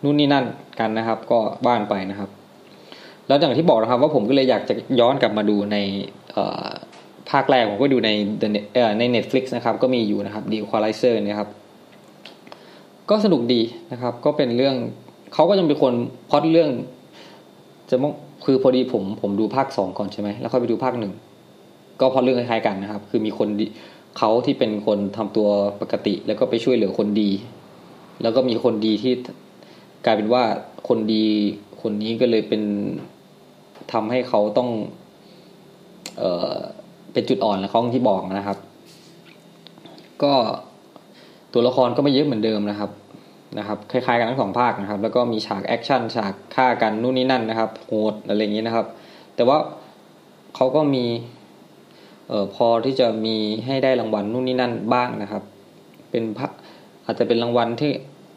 [0.02, 0.44] นู่นนี่นั่น
[0.78, 2.30] กันนะครับ ก็บ้านไปนะครับ
[3.30, 5.76] แล้วอย่างที่บอกนะครับว่าผมก็เลยอยากจะย้อนกลับมาดูใน
[7.30, 8.10] ภาคแรกผมก็ดูใน
[8.98, 11.48] ใน Netflix นะครับ ก็มีอยู่นะครับ The Equalizer นะครับ
[13.10, 13.60] ก็สนุกดี
[13.92, 14.76] นะครับ ก็เป็นเรื่อง
[15.34, 15.92] เขาก็จะเป็นคน
[16.30, 16.70] พอดเรื่อง
[17.90, 18.04] จะม
[18.44, 21.12] คือพอดีผมผมดูภาคสองก่อนใช่ไหมแล้วค่อยไปดูภาคหนึ่ง
[22.00, 23.48] ก็พล็อตเรื่องคล้ายๆกันนะครับ คือมีคน
[24.18, 25.48] เขาที่เป็นคนทำตัว
[25.80, 27.30] ปกติ แล้วก็ไปช่วยเหลือคนดี
[28.22, 29.12] แล้วก็มีคนดีที่
[30.04, 30.42] กลายเป็นว่า
[30.88, 31.24] คนดี
[31.82, 32.62] คนนี้ก็เลยเป็น
[33.92, 34.68] ทำให้เขาต้อง
[36.18, 36.24] เอ
[36.54, 36.56] อ
[37.12, 38.58] เป็นจุดอ่อนแล้วเขาที่บอกนะครับ
[40.22, 40.32] ก็
[41.52, 42.90] ตัวละครก็ไม่เยอะเหมือนเดิมนะครับ
[43.58, 48.86] นะครับ คล้ายๆกันทั้งสองภาคนะครับ แล้วก็มีฉากแอคชั่นฉากฆ่ากันนู่นนี่นั่นนะครับโหดอะไรอย่างนี้นะครับ
[49.36, 49.58] แต่ว่า
[50.56, 51.04] เขาก็มี
[52.28, 53.36] เอ่อพอที่จะมี
[53.66, 55.42] ให้ได้รางวัลนู่นนี่นั่นบ้างนะครับ
[56.10, 56.46] เป็นพระ
[57.04, 57.92] อาจจะเป็นรางวัลที่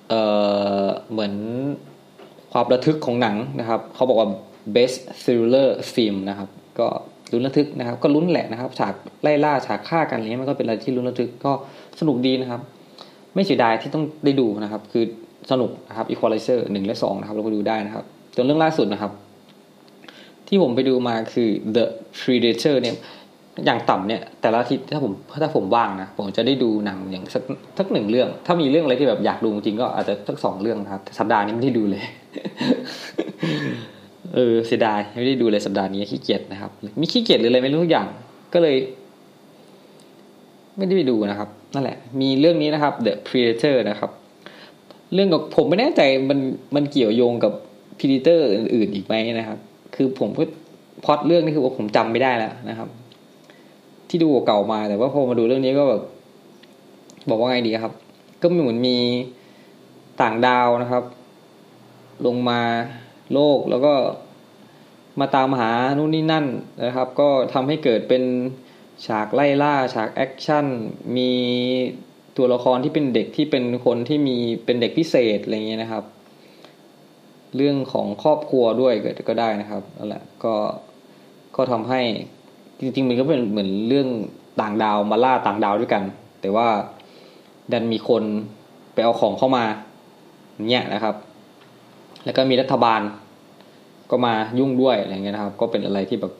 [0.10, 0.22] เอ่
[0.84, 1.34] อเหมือน
[2.51, 4.30] ความระทึกของหนังนะครับ เขาบอกว่า
[4.76, 6.49] best thriller film นะครับ
[6.80, 6.88] ก็
[7.32, 8.93] ลุ้นระทึกนะครับ ก็ลุ้นแหละนะครับ ฉาก
[9.24, 11.51] ไล่ล่าฉากฆ่ากันอะไรเงี้ยมันก็เป็นอะไรที่ลุ้นระทึกก็
[11.99, 12.61] สนุกดีนะครับ
[13.36, 15.03] ไม่เสียดายที่ต้องได้ดูนะครับ คือ
[15.51, 18.05] สนุกนะครับ Equalizer หนึ่งและสองนะครับเราไปดูได้นะครับ
[18.36, 19.11] จนเรื่องล่าสุดนะครับ
[20.47, 21.86] ที่ผมไปดูมาคือ The
[22.20, 22.95] Predator เนี่ย
[23.66, 27.43] อย่างต่ำเนี่ยแต่ละอาทิตย์ถ้าผมถ้าผมว่างนะผมจะได้ดูหนังอย่างสัก
[27.78, 32.03] สักหนึ่งเรื่อง ถ้ามีเรื่องอะไรที่แบบอยากดูจริงก็อาจจะสักสองเรื่องนะครับสัปดาห์นี้ไม่ได้ดูเลย
[34.34, 38.08] เออเสียดายไม่ได้ดูเลยสัปดาห์นี้ขี้เกียจนะครับ มีขี้เกียจหรืออะไรไม่รู้ทุกอย่าง
[38.54, 38.76] ก็เลย
[40.78, 44.12] ไม่ได้ไปดูนะครับ นั่นแหละ มีเรื่องนี้นะครับ The Predator นะครับ
[45.14, 46.40] เรื่องกับผมไม่แน่ใจมัน
[46.76, 47.54] มันเกี่ยวโยงกับ
[47.98, 49.58] Predator อื่นๆอีกไหมนะครับ
[49.96, 50.44] คือผมก็
[51.06, 52.90] พอดเรื่องนี้คือว่าผมจำไม่ได้แล้วนะครับ
[54.10, 56.02] ที่ดูเก่ามาแต่ว่าพอมาดูเรื่องนี้ก็แบบ
[57.30, 57.94] บอกว่าไงดีครับ
[58.42, 58.98] ก็เหมือนมี
[60.22, 61.04] ต่างดาวนะครับ
[62.26, 62.62] ลงมา
[63.34, 63.94] โลกแล้วก็
[65.20, 66.45] มาตามหานู่นนี่นั่น
[66.86, 68.24] นะครับ ก็ทำให้เกิดเป็น
[69.05, 70.66] ฉากไล่ล่า ฉากแอคชั่น
[71.18, 71.32] มี
[72.38, 76.03] ตัวละครที่เป็นเด็กที่เป็นคนที่มีเป็นเด็กพิเศษอะไรเงี้ยนะครับ
[77.55, 78.93] เรื่องของครอบครัวด้วย
[79.30, 80.55] ก็ได้นะครับนั่นแหละก็
[81.55, 82.01] ก็ทำให้
[82.80, 84.07] จริงๆมันก็เป็นเหมือนเรื่อง
[84.61, 86.03] ต่างดาวมาล่าต่างดาวด้วยกัน
[86.41, 86.68] แต่ว่า
[87.72, 88.24] ดันมีคน
[88.93, 89.66] ไปเอาของเข้ามา
[90.70, 91.16] เนี่ยนะครับ
[92.26, 93.01] แล้วก็มีรัฐบาล
[94.14, 96.34] ก็มายุ่งด้วยอะไรเงี้ยนะครับ ก็เป็นอะไรที่แบบ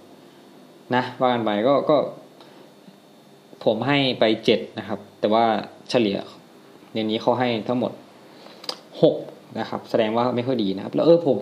[0.96, 1.98] นะว่ากันไปก็ก็
[3.66, 5.46] ผมให้ไปเจ็ดนะครับ แต่ว่า
[5.90, 6.18] เฉลี่ย
[6.94, 7.92] ในนี้เขาให้ทั้งหมด
[9.02, 9.16] หก
[9.60, 11.38] นะครับ แสดงว่าไม่ค่อยดีนะครับ แล้วเออผม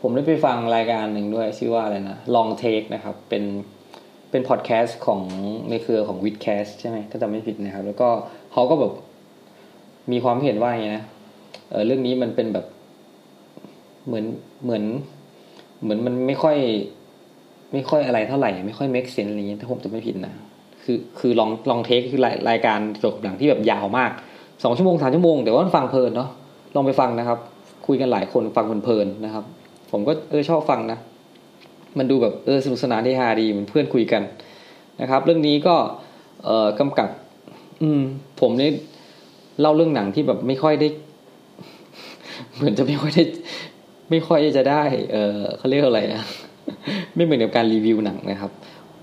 [0.00, 3.44] ผมได้ไปฟังรายการหนึ่งด้วย ชื่อว่าอะไรนะ Long Take นะครับ เป็น
[4.30, 5.20] เป็นพอดแคสต์ของ
[5.70, 8.08] ในเครือของ w i t c a s t ใช่ไหมถ้าจำไม่ผิดนะครับ แล้วก็
[8.52, 8.92] เขาก็แบบ
[10.12, 11.04] มีความเห็นว่าอย่างนี้นะ
[11.70, 12.66] เออเรื่องนี้มันเป็นแบบ
[14.06, 14.24] เหมือน
[14.64, 14.84] เหมือน
[15.82, 16.56] เหมือนมันไม่ค่อย
[17.72, 20.34] ไม่ค่อยอะไรเท่าไหร่ ไม่ค่อย make sense อะไรอย่างนี้ถ้าผมจะไม่ผิดนะ
[20.84, 24.10] คือคือลองลองเทคคือรายรายการเกี่ยวกับหนังที่แบบยาวมาก
[24.64, 26.28] สองชั่วโมงสามชั่วโมง แต่ว่าฟังเพลินเนาะ
[26.74, 27.38] ลองไปฟังนะครับ
[27.86, 29.44] คุยกันหลายคนฟังเพลินๆนะครับ
[29.90, 30.98] ผมก็เออชอบฟังนะ
[31.98, 34.22] มันดูแบบเออสนุกสนานที่ฮาดีเหมือนเพื่อนคุยกัน
[35.00, 35.74] นะครับ เรื่องนี้ก็
[36.44, 37.08] เอ่อกำกับ
[37.82, 38.02] อืม
[38.40, 38.70] ผมนี่
[39.60, 40.88] เล่าเรื่องหนังที่แบบไม่ค่อยได้
[42.54, 43.24] เหมือนจะไม่ค่อยได้
[44.12, 44.82] ไม่ค่อยจะได้
[45.12, 46.22] เออเขาเรียกอะไรอะ
[47.14, 48.50] ไม่เหมือนกับการรีวิวหนังนะครับ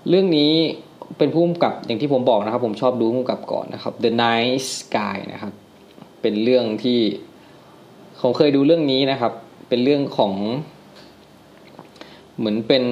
[0.09, 0.51] เรื่องนี้
[1.17, 5.53] เป็นผู้กำกับอย่างที่ผมบอกนะครับ ผมชอบดูผู้กำกับก่อนนะครับ The Night Sky นะครับ
[6.21, 6.99] เป็นเรื่องที่
[8.21, 9.33] ผมเคยดูเรื่องนี้นะครับ
[9.69, 10.33] เป็นเรื่องของ
[12.37, 12.83] เหมือนเป็น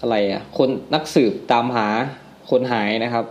[0.00, 1.86] อะไรอะ คนนักสืบตามหา
[2.50, 3.24] คนหายนะครับ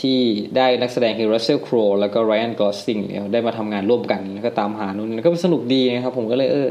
[0.00, 0.18] ที่
[0.56, 6.68] ได้นักแสดงคือ Russell Crowe แล้วก็ Ryan Gosling เนี่ยได้มาทำงานร่วมกันแล้วก็ตามหานู่นก็สนุกดีนะครับผมก็เลยเออ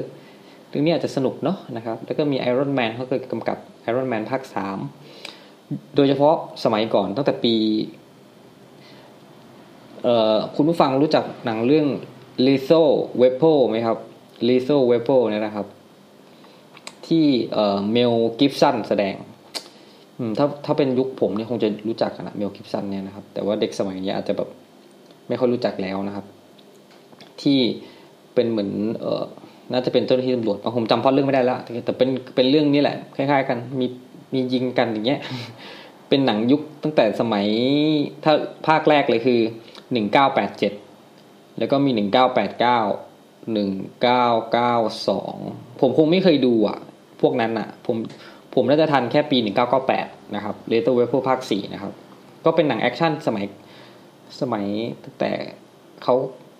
[0.69, 3.57] เรื่องนี้อาจจะสนุกเนาะนะครับ แล้วก็มี Iron Man เขาเคยกำกับ
[3.89, 4.77] Iron Man ภาคสาม
[5.95, 7.55] โดยเฉพาะสมัยก่อนตั้งแต่ปี
[10.03, 11.87] เอ่อคุณผู้ฟังรู้จักหนังเรื่อง
[12.47, 12.89] Lethal
[13.21, 13.97] Weapon ไหมครับ
[14.47, 15.67] Lethal Weapon เนี่ยนะครับ
[17.07, 19.15] ที่เอ่อเมลกิบสันแสดง
[20.37, 24.49] ถ้าถ้าเป็นยุคผมเนี่ยคงจะรู้จักนะเมลกิบสันเนี่ยนะครับ แต่ว่าเด็กสมัยนี้อาจจะแบบ
[25.27, 26.25] ไม่ค่อยรู้จักแล้วนะครับ
[27.41, 27.59] ที่
[28.33, 29.23] เป็นเหมือนเออ
[29.71, 33.85] น่าจะเป็นเจ้าหน้าที่ตำรวจผมจำพล็อตเรื่องไม่ได้แล้วแต่เป็นเป็นเรื่องนี้แหละคล้าย ๆ กันมี
[34.33, 35.19] มียิงกันอย่างเงี้ย
[36.09, 37.45] เป็นหนังยุคตั้งแต่สมัย
[38.23, 38.33] ถ้า
[38.67, 39.39] ภาคแรกเลยคือ
[39.93, 40.73] หนึ่งเก้าแปดเจ็ด
[41.57, 42.79] แล้วก็มีหนึ่งเก้าแปดเก้า
[43.53, 43.69] หนึ่ง
[44.01, 44.73] เก้าเก้า
[45.07, 45.37] สอง
[45.81, 46.79] ผมคงไม่เคยดูอะ
[47.21, 47.97] พวกนั้นอะ ผม
[48.55, 51.93] ผมน่าจะทันแค่ปีหนึ่งเก้าเก้าแปดนะครับ Lethal Weapon ภาคสี่นะครับ
[52.45, 53.45] ก็เป็นหนังแอคชั่นสมัย
[54.41, 54.65] สมัย
[55.19, 55.31] แต่
[56.03, 56.15] เขา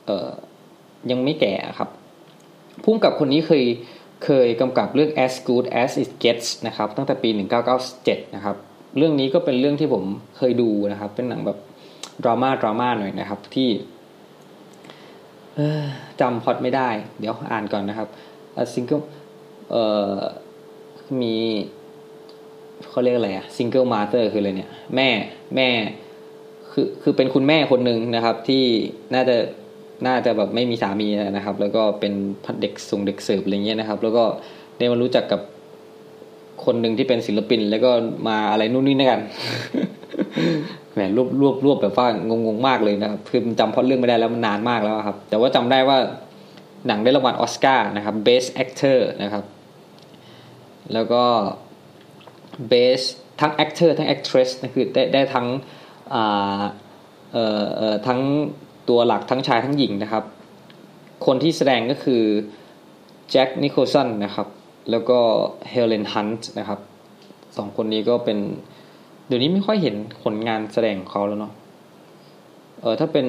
[0.06, 0.30] เอ่อ
[1.12, 1.90] ยังไม่แก่ครับ
[2.84, 3.64] ผู้กำกับคนนี้เคย
[4.26, 7.30] เคยกำกับเรื่อง as good as it gets นะครับ ตั้งแต่ปี
[7.82, 8.56] 1997 นะครับ
[8.98, 10.04] เรื่องนี้ก็เป็นเรื่องที่ผม
[10.38, 11.58] เคยดูนะครับ เป็นหนังแบบ
[12.24, 13.70] ดราม่าดราม่าหน่อยนะครับ ที่
[16.22, 16.90] จำพล็อตไม่ได้
[17.20, 18.08] เดี๋ยวอ่านก่อนนะครับ
[18.74, 19.00] ซิงเกิล
[19.72, 20.18] เอ่อ
[21.22, 21.36] มี
[22.90, 25.10] เขาเรียกอะไรอะ single mother คืออะไรเนี่ย แม่
[25.56, 25.70] แม่
[26.72, 28.64] คือคือเป็นคุณแม่คนหนึ่งนะครับ ที่
[29.14, 29.36] น่าจะ
[30.08, 32.14] น่าจะแบบไม่มีสามีนะครับ แล้วก็เป็น
[32.62, 34.24] เด็กส่งเด็กเสิร์ฟอะไรเงี้ยนะครับ แล้วก็
[34.78, 35.42] ได้มารู้จักกับ
[36.66, 37.92] คนหนึ่งที่เป็นศิลปิน แล้วก็
[38.28, 39.22] มาอะไรนู่นนี่นะกัน
[40.94, 45.98] แหมรวบรวบรวบแบบว่างงงมากเลยนะครับคือจำพอดเรื่องไม่ได้แล้วมันนานมากแล้วครับ แต่ว่าจำได้ว่า
[46.88, 49.44] หนังได้รางวัลออสการ์นะครับ Best Actor นะครับ
[50.94, 51.24] แล้วก็
[52.72, 53.06] Best
[53.40, 55.48] ทั้ง Actor ทั้ง Actress นะคือได้ได้ทั้ง
[56.12, 56.24] เอ่
[56.60, 56.62] อ
[57.32, 58.20] เอ่อทั้ง
[58.90, 60.24] ตัวหลักทั้งชายทั้งหญิงนะครับ
[61.26, 62.24] คนที่แสดงก็คือ
[63.32, 64.48] แจ็คนิโคลสันนะครับ
[64.92, 65.20] แล้วก็
[65.70, 66.80] เฮเลนฮันต์นะครับ
[67.58, 68.38] สองคนนี้ก็เป็น
[69.28, 71.54] เดี๋ยวนี้ไม่ค่อยเห็นผลงานแสดงของเขาแล้วเนาะ
[72.82, 73.28] เออถ้าเป็น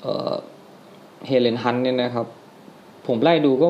[0.00, 0.32] เออ
[1.26, 2.26] เฮเลนฮันต์เนี่ยนะครับ
[3.06, 3.68] ผมไล่ดูก็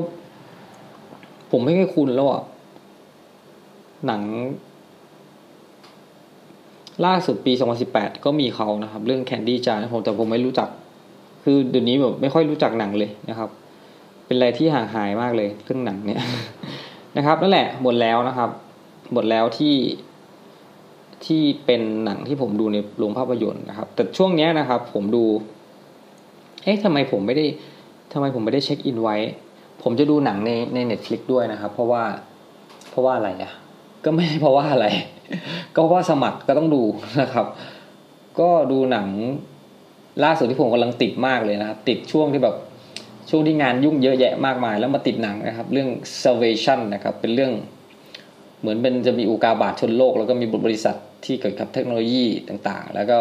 [1.51, 2.43] ผมไม่ค่อยคุ้นแล้วอะ
[4.07, 4.22] หนัง
[7.07, 7.53] ล่าสุดปี
[7.88, 10.68] 2018 ก็มีเขานะครับ เรื่องแคนดี้จานผมแต่ผมไม่รู้จัก
[11.44, 13.48] คือเดี๋ยวนี้แบบไม่ค่อยรู้จักหนังเลยนะครับ
[14.26, 16.20] เป็นอะไรที่ห่างหายมากเลยเรื่องหนังเนี่ย
[17.16, 18.51] นะครับนั่นแหละหมดแล้วนะครับ
[19.12, 19.76] หมดแล้วที่
[21.26, 25.24] ที่เป็นหนังที่ผมดูในโรงภาพยนตร์นะครับ แต่ช่วงนี้นะครับ ผมดู
[26.64, 27.46] เอ๊ะทำไมผมไม่ได้
[28.12, 29.16] ทำไมผมไม่ได้เช็คอินไว้
[29.82, 32.03] ผมจะดูหนังในใน Netflix ด้วยนะครับ เพราะว่า
[32.90, 33.53] เพราะว่าอะไรอะ
[34.05, 34.86] ก็ไม่เพราะว่าอะไร
[35.74, 36.83] ก็เพราะว่าสมัครก็ต้องดู
[37.22, 37.47] นะครับ
[38.41, 39.09] ก็ดูหนัง
[40.24, 42.57] ล่าสุดที่ผมกำลังติดมากเลยนะครับ ติดช่วงที่แบบ
[43.31, 45.89] ช่วงที่งานยุ่งเยอะแยะมากมาย แล้วมาติดหนังนะครับ เรื่อง
[46.22, 47.53] salvation นะครับ เป็นเรื่อง
[48.61, 53.18] เหมือนเป็นจะมีอุกาบาตชนโลก แล้วก็มีบริษัทที่เกี่ยวกับเทคโนโลยีต่างๆ แล้วก็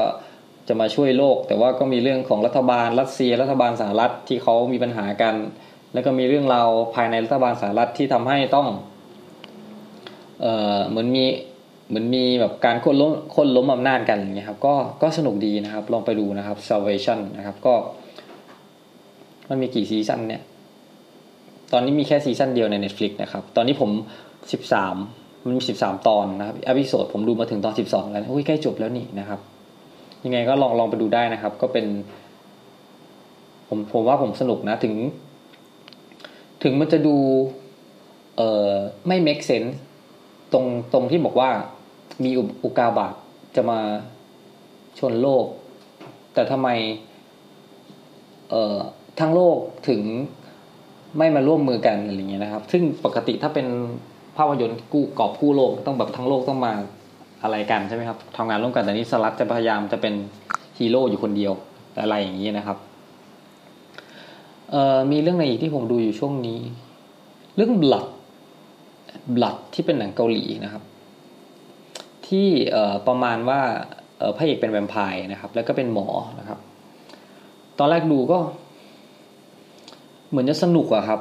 [0.67, 5.35] จะมาช่วยโลก แต่ว่าก็มีเรื่องของรัฐบาลรัสเซีย รัฐบาลสหรัฐที่เขามีปัญหากัน
[5.93, 8.67] แล้วก็มีเรื่องราวภายในรัฐบาลสหรัฐที่ทำให้ต้อง
[10.41, 11.25] เอ่อเหมือนมี
[11.89, 17.73] เหมือนมีแบบการคนล้มคนล้มอำนาจกันอย่างเงี้ยครับก็ก็สนุกดีนะครับ ลองไปดูนะครับ salvation นะครับก็
[19.49, 20.41] มันมีกี่ซีซั่นเนี่ย
[21.71, 23.91] ตอนนี้มีแค่ซีซั่นเดียวใน Netflix นะครับ ตอนนี้ผม
[24.51, 24.95] สิบสาม
[25.43, 29.39] มันมีสิบสามตอนนะครับ episode ผมดูมาถึงตอนสิบสองแล้วอุ้ยใกล้จบแล้วนี่นะครับ
[30.25, 31.85] ยังไงก็ลองลองไปดูได้นะครับ ก็เป็น
[33.67, 34.95] ผมผมว่าผมสนุกนะถึง
[36.63, 37.15] ถึงมันจะดู
[38.37, 38.71] เอ่อ
[39.07, 39.71] ไม่ make sense
[40.53, 41.49] ตรงตรงที่บอกว่า
[42.23, 42.31] มี
[42.63, 43.13] อุกาบาต
[43.55, 43.79] จะมา
[44.99, 45.45] ชนโลก
[46.33, 46.69] แต่ทำไม
[48.49, 48.77] เอ่อ
[49.19, 49.57] ทั้งโลก
[49.89, 50.01] ถึง
[51.17, 53.67] ไม่มาร่วมมือกันอะไรเงี้ยนะครับ ซึ่งปกติถ้าเป็น
[54.37, 56.73] ภาพยนตร์กู้กอบกู้โลกต้องแบบทั้งโลกต้องมา
[57.43, 60.13] อะไรกันใช่ไหมครับทำงานร่วมกันแต่นี้สลัดจะพยายามจะเป็น
[60.77, 61.53] ฮีโร่อยู่คนเดียว
[62.01, 62.77] อะไรอย่างนี้นะครับ
[64.71, 66.59] เอ่อมีเรื่องอะไรอีกที่ผมดูอยู่ช่วงนี้
[67.55, 68.05] เรื่อง Blood
[69.35, 70.83] Blood ที่เป็นหนังเกาหลีนะครับ
[72.29, 72.47] ที่
[73.07, 73.61] ประมาณว่า
[74.37, 76.07] พระเอกเป็นแวมไพร์นะครับ แล้วก็เป็นหมอ
[76.39, 76.59] นะครับ
[77.79, 78.39] ตอนแรกดูก็
[80.29, 81.19] เหมือนจะสนุกอะครับ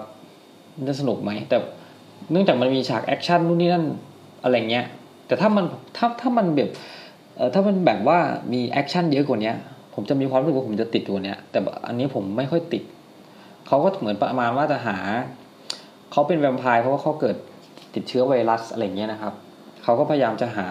[0.88, 1.56] จะสนุกไหมแต่
[2.30, 3.84] เนื่องจากมันมีฉากแอคชั่นนู่นนี่นั่น
[4.42, 4.86] อะไรเงี้ย
[5.26, 5.64] แต่ถ้ามัน
[5.96, 6.70] ถ้าถ้ามันแบบ
[7.54, 8.18] ถ้ามันแบบว่า
[8.52, 9.52] มีแอคชั่นเยอะกว่านี้
[9.94, 12.82] ผมจะมีความรู้สึกว่าผมจะติดตัวเนี้ย แต่อันนี้ผมไม่ค่อยติด
[13.66, 14.96] เขาก็เหมือนประมาณว่าจะหา
[16.12, 17.36] เขาเป็นแวมไพร์เพราะว่าเขาเกิด
[17.94, 19.34] ติดเชื้อไวรัสอะไรเงี้ยนะครับ
[19.88, 20.68] เขาก็พยายามจะหา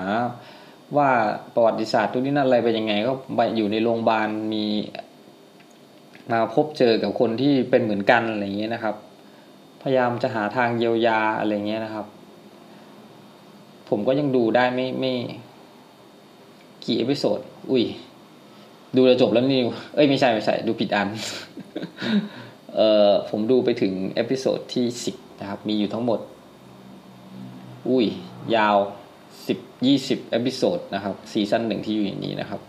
[0.98, 1.10] ว่า
[1.54, 4.66] ประวัติศาสตร์นู่นนี่นั่นอะไรไปยังไง ก็ไปอยู่ในโรงพยาบาลมี
[6.32, 8.96] มาพบเจอกับคนที่เป็นเหมือนกันอะไรเงี้ยนะครับ
[9.82, 12.06] พยายามจะหาทางเยียวยาอะไรเงี้ยนะครับ
[13.90, 15.14] ผมก็ยังดูได้ไม่ไม่
[16.86, 17.40] กี่ episode
[17.72, 17.84] อุ้ย
[18.96, 19.62] ดูจะจบแล้วนี่
[19.96, 21.08] เอ้ยไม่ใช่ไม่ใช่ ดูผิดอัน
[22.76, 26.20] เอ่อผมดูไปถึง episode ที่สิบนะครับ มีอยู่ทั้งหมด
[27.90, 28.06] อุ้ย
[28.56, 28.78] ยาว
[29.48, 32.62] สิบยี่สิบ episode นะครับซีซั่นหนึ่งที่อยู่อย่างนี้นะครับ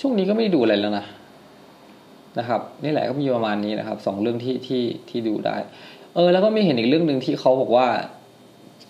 [0.00, 1.06] ช่วงนี้ก็ไม่ได้ดูอะไรแล้วนะ
[2.38, 5.56] นะครับนี่แหละก็มีประมาณนี้นะครับสองเรื่องที่ที่ที่ดูได้
[6.14, 7.86] เออ แล้วก็มีเห็นอีกเรื่องหนึ่งที่เขาบอกว่า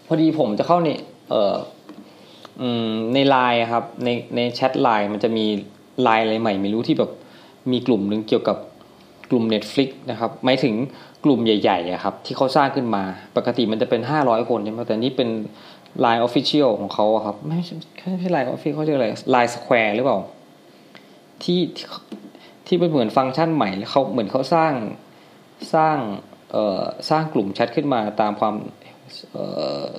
[0.07, 0.89] พอดีผมจะเข้าใน
[1.31, 1.57] เออ
[3.14, 5.47] ในไลน์ครับ ในในแชทไลน์มันจะมี
[6.03, 7.11] ไลน์อะไรใหม่ ไม่รู้ที่แบบ
[7.72, 8.57] มีกลุ่มหนึ่งเกี่ยวกับ
[9.31, 10.74] กลุ่ม Netflix นะครับหมายถึง
[11.25, 13.03] กลุ่มใหญ่ๆครับที่เขาสร้างขึ้นมา
[13.37, 15.29] ปกติมันจะเป็นห้าร้อยคนใช่ไหมแต่นี่เป็น
[16.01, 17.75] ไลน์ official ของเขาครับ ไม่ใช่
[18.11, 20.19] ไม่ใช่ไลน์ official เขาเรียกอะไรไลน์ Square หรือเปล่า
[21.43, 21.61] ที่
[22.66, 24.73] ที่เป็นเหมือนฟังก์ชันใหม่เขาเหมือนเขาสร้าง
[25.75, 25.97] สร้าง
[26.53, 28.55] เอ่อสร้างกลุ่มแชทขึ้นมาตามความ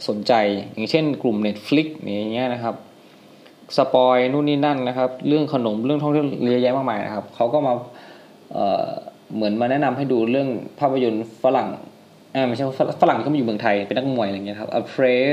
[0.07, 0.33] สนใจ
[0.73, 2.75] อย่างเช่นกลุ่ม Netflix อย่างเงี้ยนะครับ
[3.77, 7.73] สปอยนู่นนี่นั่นนะครับ เรื่องขนมเรื่องท่องเที่ยวเยอะแยะมากมายนะครับเขาก็มา
[9.35, 10.49] เหมือนมาแนะนำให้ดูเรื่อง
[10.79, 11.69] ภาพยนตร์ฝรั่ง
[12.35, 12.65] อ่าไม่ใช่
[13.01, 15.23] ฝรั่งที่เขามาอยู่เมืองไทยเป็นนักมวยอะไรเงี้ยครับ A Pray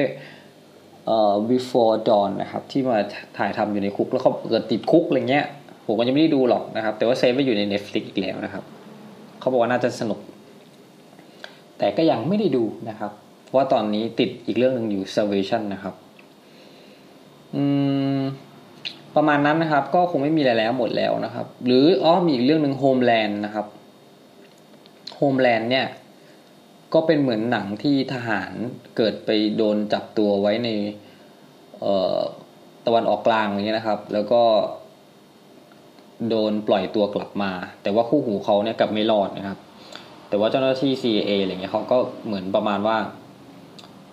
[1.07, 2.97] เอ่อ Before Dawn นะครับ ที่มา
[3.39, 5.45] ถ่ายทำอยู่ในคุกแล้วเขาเกิดติดคุกอะไรเงี้ย
[5.87, 8.65] ผมก็ยังไม่ได้ดูหรอกนะครับ แต่ว่าเซฟไว้อยู่ใน Netflix อีกแล้วนะครับ
[9.41, 10.21] เขาบอกว่าน่าจะสนุก
[11.79, 13.13] แต่ก็ยังไม่ได้ดูนะครับ
[13.45, 15.95] เพราะว่าตอนนี้ติดอีกเรื่องหนึ่งอยู่ Salvation นะครับ
[17.55, 17.63] อื
[18.19, 18.21] ม
[19.17, 23.67] ประมาณนั้นนะครับ ก็คงไม่มีอะไรแล้วหมดแล้วนะครับ หรืออ้อมีอีกเรื่องหนึ่ง Homeland นะครับ
[25.19, 25.87] Homeland เนี่ย
[26.95, 28.53] ก็เป็นเหมือนหนังที่ทหาร
[28.97, 30.69] เกิดไปโดนจับตัวไว้ใน
[32.87, 34.43] ตะวันออกกลางอย่างเงี้ยนะครับ แล้วก็
[36.29, 37.51] โดนปล่อยตัวกลับมา
[37.83, 39.59] แต่ว่าคู่หูเขาเนี่ยกลับไม่รอดนะครับ
[40.29, 42.97] แต่ว่าเจ้าหน้าที่ CIA อะไรเงี้ยเขาก็เหมือนประมาณว่า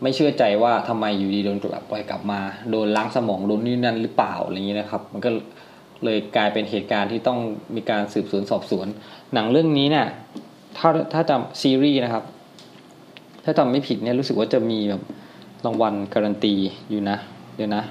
[0.02, 2.40] ไม่เชื่อใจว่าทำไมอยู่ดีโดนกลับปล่อยกลับมา
[2.72, 5.30] โดนล้างสมองโดนนี่นั่นหรือเปล่าอะไรเงี้ยนะครับ มันก็
[6.04, 7.40] เลยกลายเป็นเหตุการณ์ที่ต้อง
[7.76, 8.88] มีการสืบสวนสอบสวน
[9.34, 10.08] หนังเรื่องนี้เนี่ย
[10.78, 12.24] ถ้าถ้าจำซีรีส์นะครับ
[13.44, 15.02] ถ้าจำไม่ผิดเนี่ยรู้สึกว่าจะมีแบบ
[15.66, 16.54] รางวัลการันตี
[16.90, 17.18] อยู่นะ
[17.56, 17.84] เดี๋ยวนะ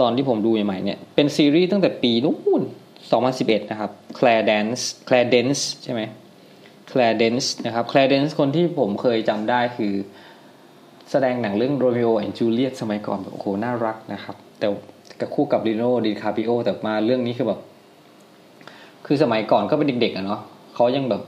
[0.00, 2.62] ตอนที่ผมดูใหม่ๆเนี่ย เป็นซีรีส์ตั้งแต่ปีนู้น
[3.16, 6.02] 2011 นะครับ Claire Dance Claire Dance ใช่ไหม
[6.90, 9.94] Claire Dance นะครับ Claire Dance คนที่ผมเคยจำได้คือ
[11.10, 14.66] แสดงหนังเรื่อง Romeo and Juliet สมัยก่อนแบบโอ้โห น่ารักนะครับ แต่
[15.20, 17.60] กับคู่กับลีโนดิคาปิโอแต่มาเรื่องนี้คือแบบ
[19.06, 20.40] คือสมัยก่อนก็เป็นเด็กๆอะเนาะ
[20.74, 21.22] เขายังแบบ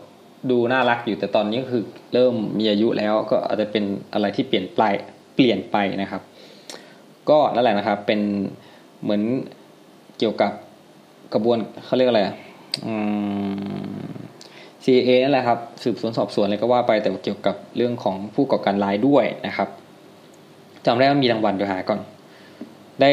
[0.51, 1.83] ดูน่ารักอยู่แต่ตอนนี้ก็คือ
[2.14, 4.83] เริ่มมีอายุแล้วก็อาจจะเป็นอะไรที่เปลี่ยนไป
[5.37, 6.22] เปลี่ยนไปนะครับ
[7.31, 8.20] ก็นั่นแหละนะครับ เป็น
[9.03, 9.22] เหมือน
[10.18, 10.53] เกี่ยวกับ
[11.33, 12.22] กระบวนเขาเรียกอะไร
[12.87, 12.93] อื
[13.97, 13.97] ม
[14.85, 19.68] CA นั่นแหละครับ สืบสวนสอบสวนอะไรก็ว่าไปแต่เกี่ยวกับเรื่องของผู้ก่อการร้ายด้วยนะครับ
[20.87, 22.01] จำได้ว่ามีรางวัลดี๋ยหาก่อน
[23.01, 23.11] ได้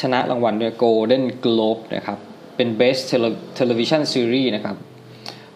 [0.00, 2.18] ชนะรางวัลด้วย Golden Globe นะครับ
[2.58, 3.02] เป็น Best
[3.58, 4.76] Television Series นะครับ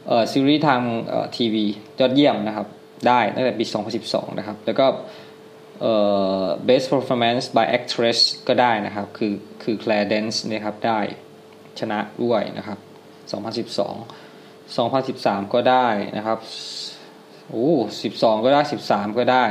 [0.07, 1.65] เอ่อซีรีส์ทางเอ่อทีวี
[2.01, 2.67] ยอดเยี่ยมนะครับ
[3.09, 3.65] ได้ตั้งแต่ปี
[4.03, 4.87] 2012 นะครับ แล้วก็
[5.81, 5.95] เอ่
[6.45, 9.33] อ Best Performance by Actress ก็ได้นะครับ คือ
[9.63, 10.99] คือ Claire Dance นะครับ ได้
[11.81, 12.79] ชนะด้วยนะครับ
[13.33, 16.39] 2012 2013 ก็ได้นะครับ
[17.49, 17.71] โอ้
[18.07, 19.45] 12 ก็ได้ 13 ก็ได้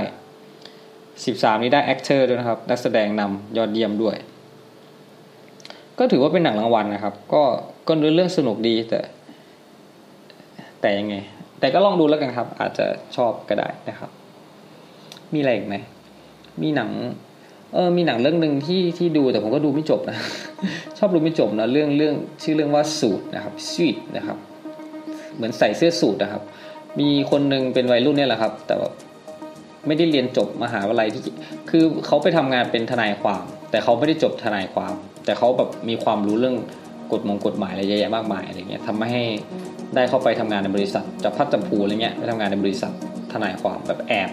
[0.96, 4.16] 13 นี้ได้ actor ด้วยนะครับ นักแสดงนำยอดเยี่ยมด้วย
[6.02, 7.42] ก็ถือว่าเป็นหนังรางวัลนะครับ ก็
[7.88, 9.00] ก็เรื่องสนุกดีแต่
[10.82, 11.16] แต่ยังไง
[11.60, 12.86] แต่ก็ลองดูแล้วกันครับ อาจจะ
[13.16, 14.10] ชอบก็ได้นะครับ
[15.34, 15.76] มีอะไรอีกไหม
[16.62, 16.90] มีหนัง
[17.74, 20.18] เออมีหนังเรื่องหนึ่งที่ที่ดูแต่ผมก็ดูไม่จบนะ
[20.98, 24.38] ชอบดูไม่จบนะเรื่องเรื่องชื่อเรื่องว่าสูตรนะครับสูตรนะครับ
[25.36, 26.44] เหมือนใส่เสื้อสูทนะครับ
[27.00, 28.94] มีคนหนึ่งเป็นวัยรุ่นเนี่ยแหละครับ แต่แบบ
[29.88, 31.22] ไม่ได้เรียนจบมหาวิทยาลัยที่
[31.70, 34.94] คือเขาไปทำงานเป็นทนายความ แต่เขาไม่ได้จบทนายความ
[35.26, 36.56] แต่เขาแบบมีความรู้เรื่อง
[37.12, 39.22] กฎมงกฎหมายอะไรเยอะแยะมากมายอะไรเงี้ยทำให้
[39.96, 42.92] ได้เข้าไปทำงานในบริษัทจับพัดจับผูอะไรเงี้ยไปทำงานในบริษัท
[43.32, 44.30] ทนายความแบบแอบ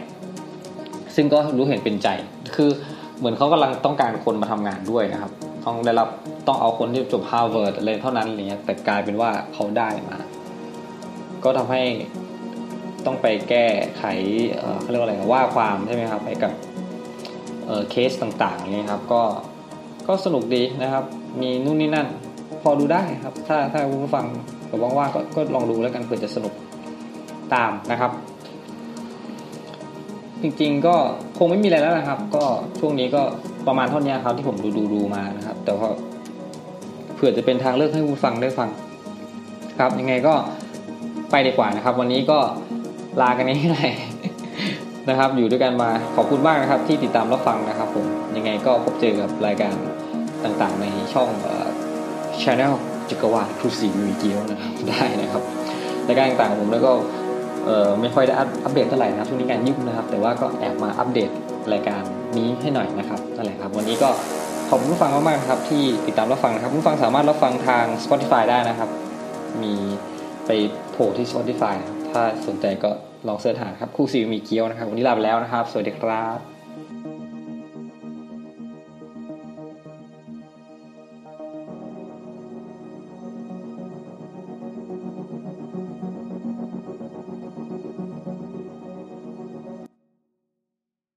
[1.17, 2.09] ซึ่งก็รู้เห็นเป็นใจ
[2.57, 2.71] คือ
[3.19, 5.33] เหมือนเขากำลังต้องการคนมาทำงานด้วยนะครับ
[5.65, 6.09] ต้องได้รับ
[6.47, 10.17] ต้องเอาคนที่จบฮาร์วาร์ดอะไรเท่านั้นอะไรเงี้ยแต่กลายเป็นว่าเขาได้มา
[11.45, 11.83] ก็ทำให้
[13.07, 13.67] ต้องไปแก้
[13.99, 14.05] ไข
[14.81, 16.53] เขาเรียกว่าอะไรว่าความใช่ไหมครับไปกับ
[17.91, 19.23] เคสต่างๆนี่ครับ ก็
[20.09, 21.05] ก็สนุกดีนะครับ
[21.41, 22.07] มีนู่นนี่นั่น
[22.63, 24.27] พอดูได้ครับ ถ้าถ้าคุณผู้ฟัง
[24.69, 26.53] แบบว่างๆก็ก็ลองดูแล้วกันเผื่อจะสนุก
[27.55, 28.11] ตามนะครับ
[30.43, 30.97] จริงๆก็
[31.39, 32.45] คงไม่มีอะไรแล้วนะครับ ก็
[32.81, 33.23] ช่วงนี้ก็
[33.67, 35.89] ประมาณเท่านี้ครับที่ผมดูดูดูมานะครับ แต่พอ
[37.15, 38.69] เผื่อจะเป็นทางเลือกให้คุณฟังได้ฟัง
[39.81, 40.35] ครับ ยังไงก็
[41.31, 42.39] ไปดีกว่านะครับ วันนี้ก็
[43.21, 43.91] ลากันง่าย
[45.09, 48.07] นะครับ อยู่ด้วยกันมาขอบคุณมากนะครับ ที่ติดตามรับฟังนะครับผม
[48.37, 49.75] ยังไงก็พบเจอกับรายการ
[50.45, 51.29] ต่างๆ ในช่อง
[52.43, 52.75] ช anel
[53.11, 55.43] จักรวาลครูสีมีเกียวนะครับได้นะครับ
[56.09, 56.93] รายการต่างๆผมแล้วก็
[58.01, 58.35] ไม่ค่อยได้
[58.65, 61.31] อัปเดตเท่าไหร่นะครับช่วงนี้งานยุ่งนะครับ แต่ว่าก็แอบมาอัปเดต
[61.73, 62.03] รายการ
[62.37, 64.11] นี้ให้หน่อยนะครับนั่นแหละครับ วันนี้ก็
[64.69, 68.91] ขอบคุณผู้ฟังมากๆครับที่ติดตามรับฟังนะครับผู้ฟังสามารถรับฟังทาง Spotify ได้นะครับ
[69.63, 69.75] มี
[70.47, 70.51] ไป
[70.93, 71.77] โผล่ที่ Spotify
[72.11, 72.91] ถ้าสนใจก็
[73.29, 76.58] ลองเสิร์ชหาครับคู่ซีมีเกียวนะครับ วันนี้ลาไปแล้วนะครับ สวัสดีครับ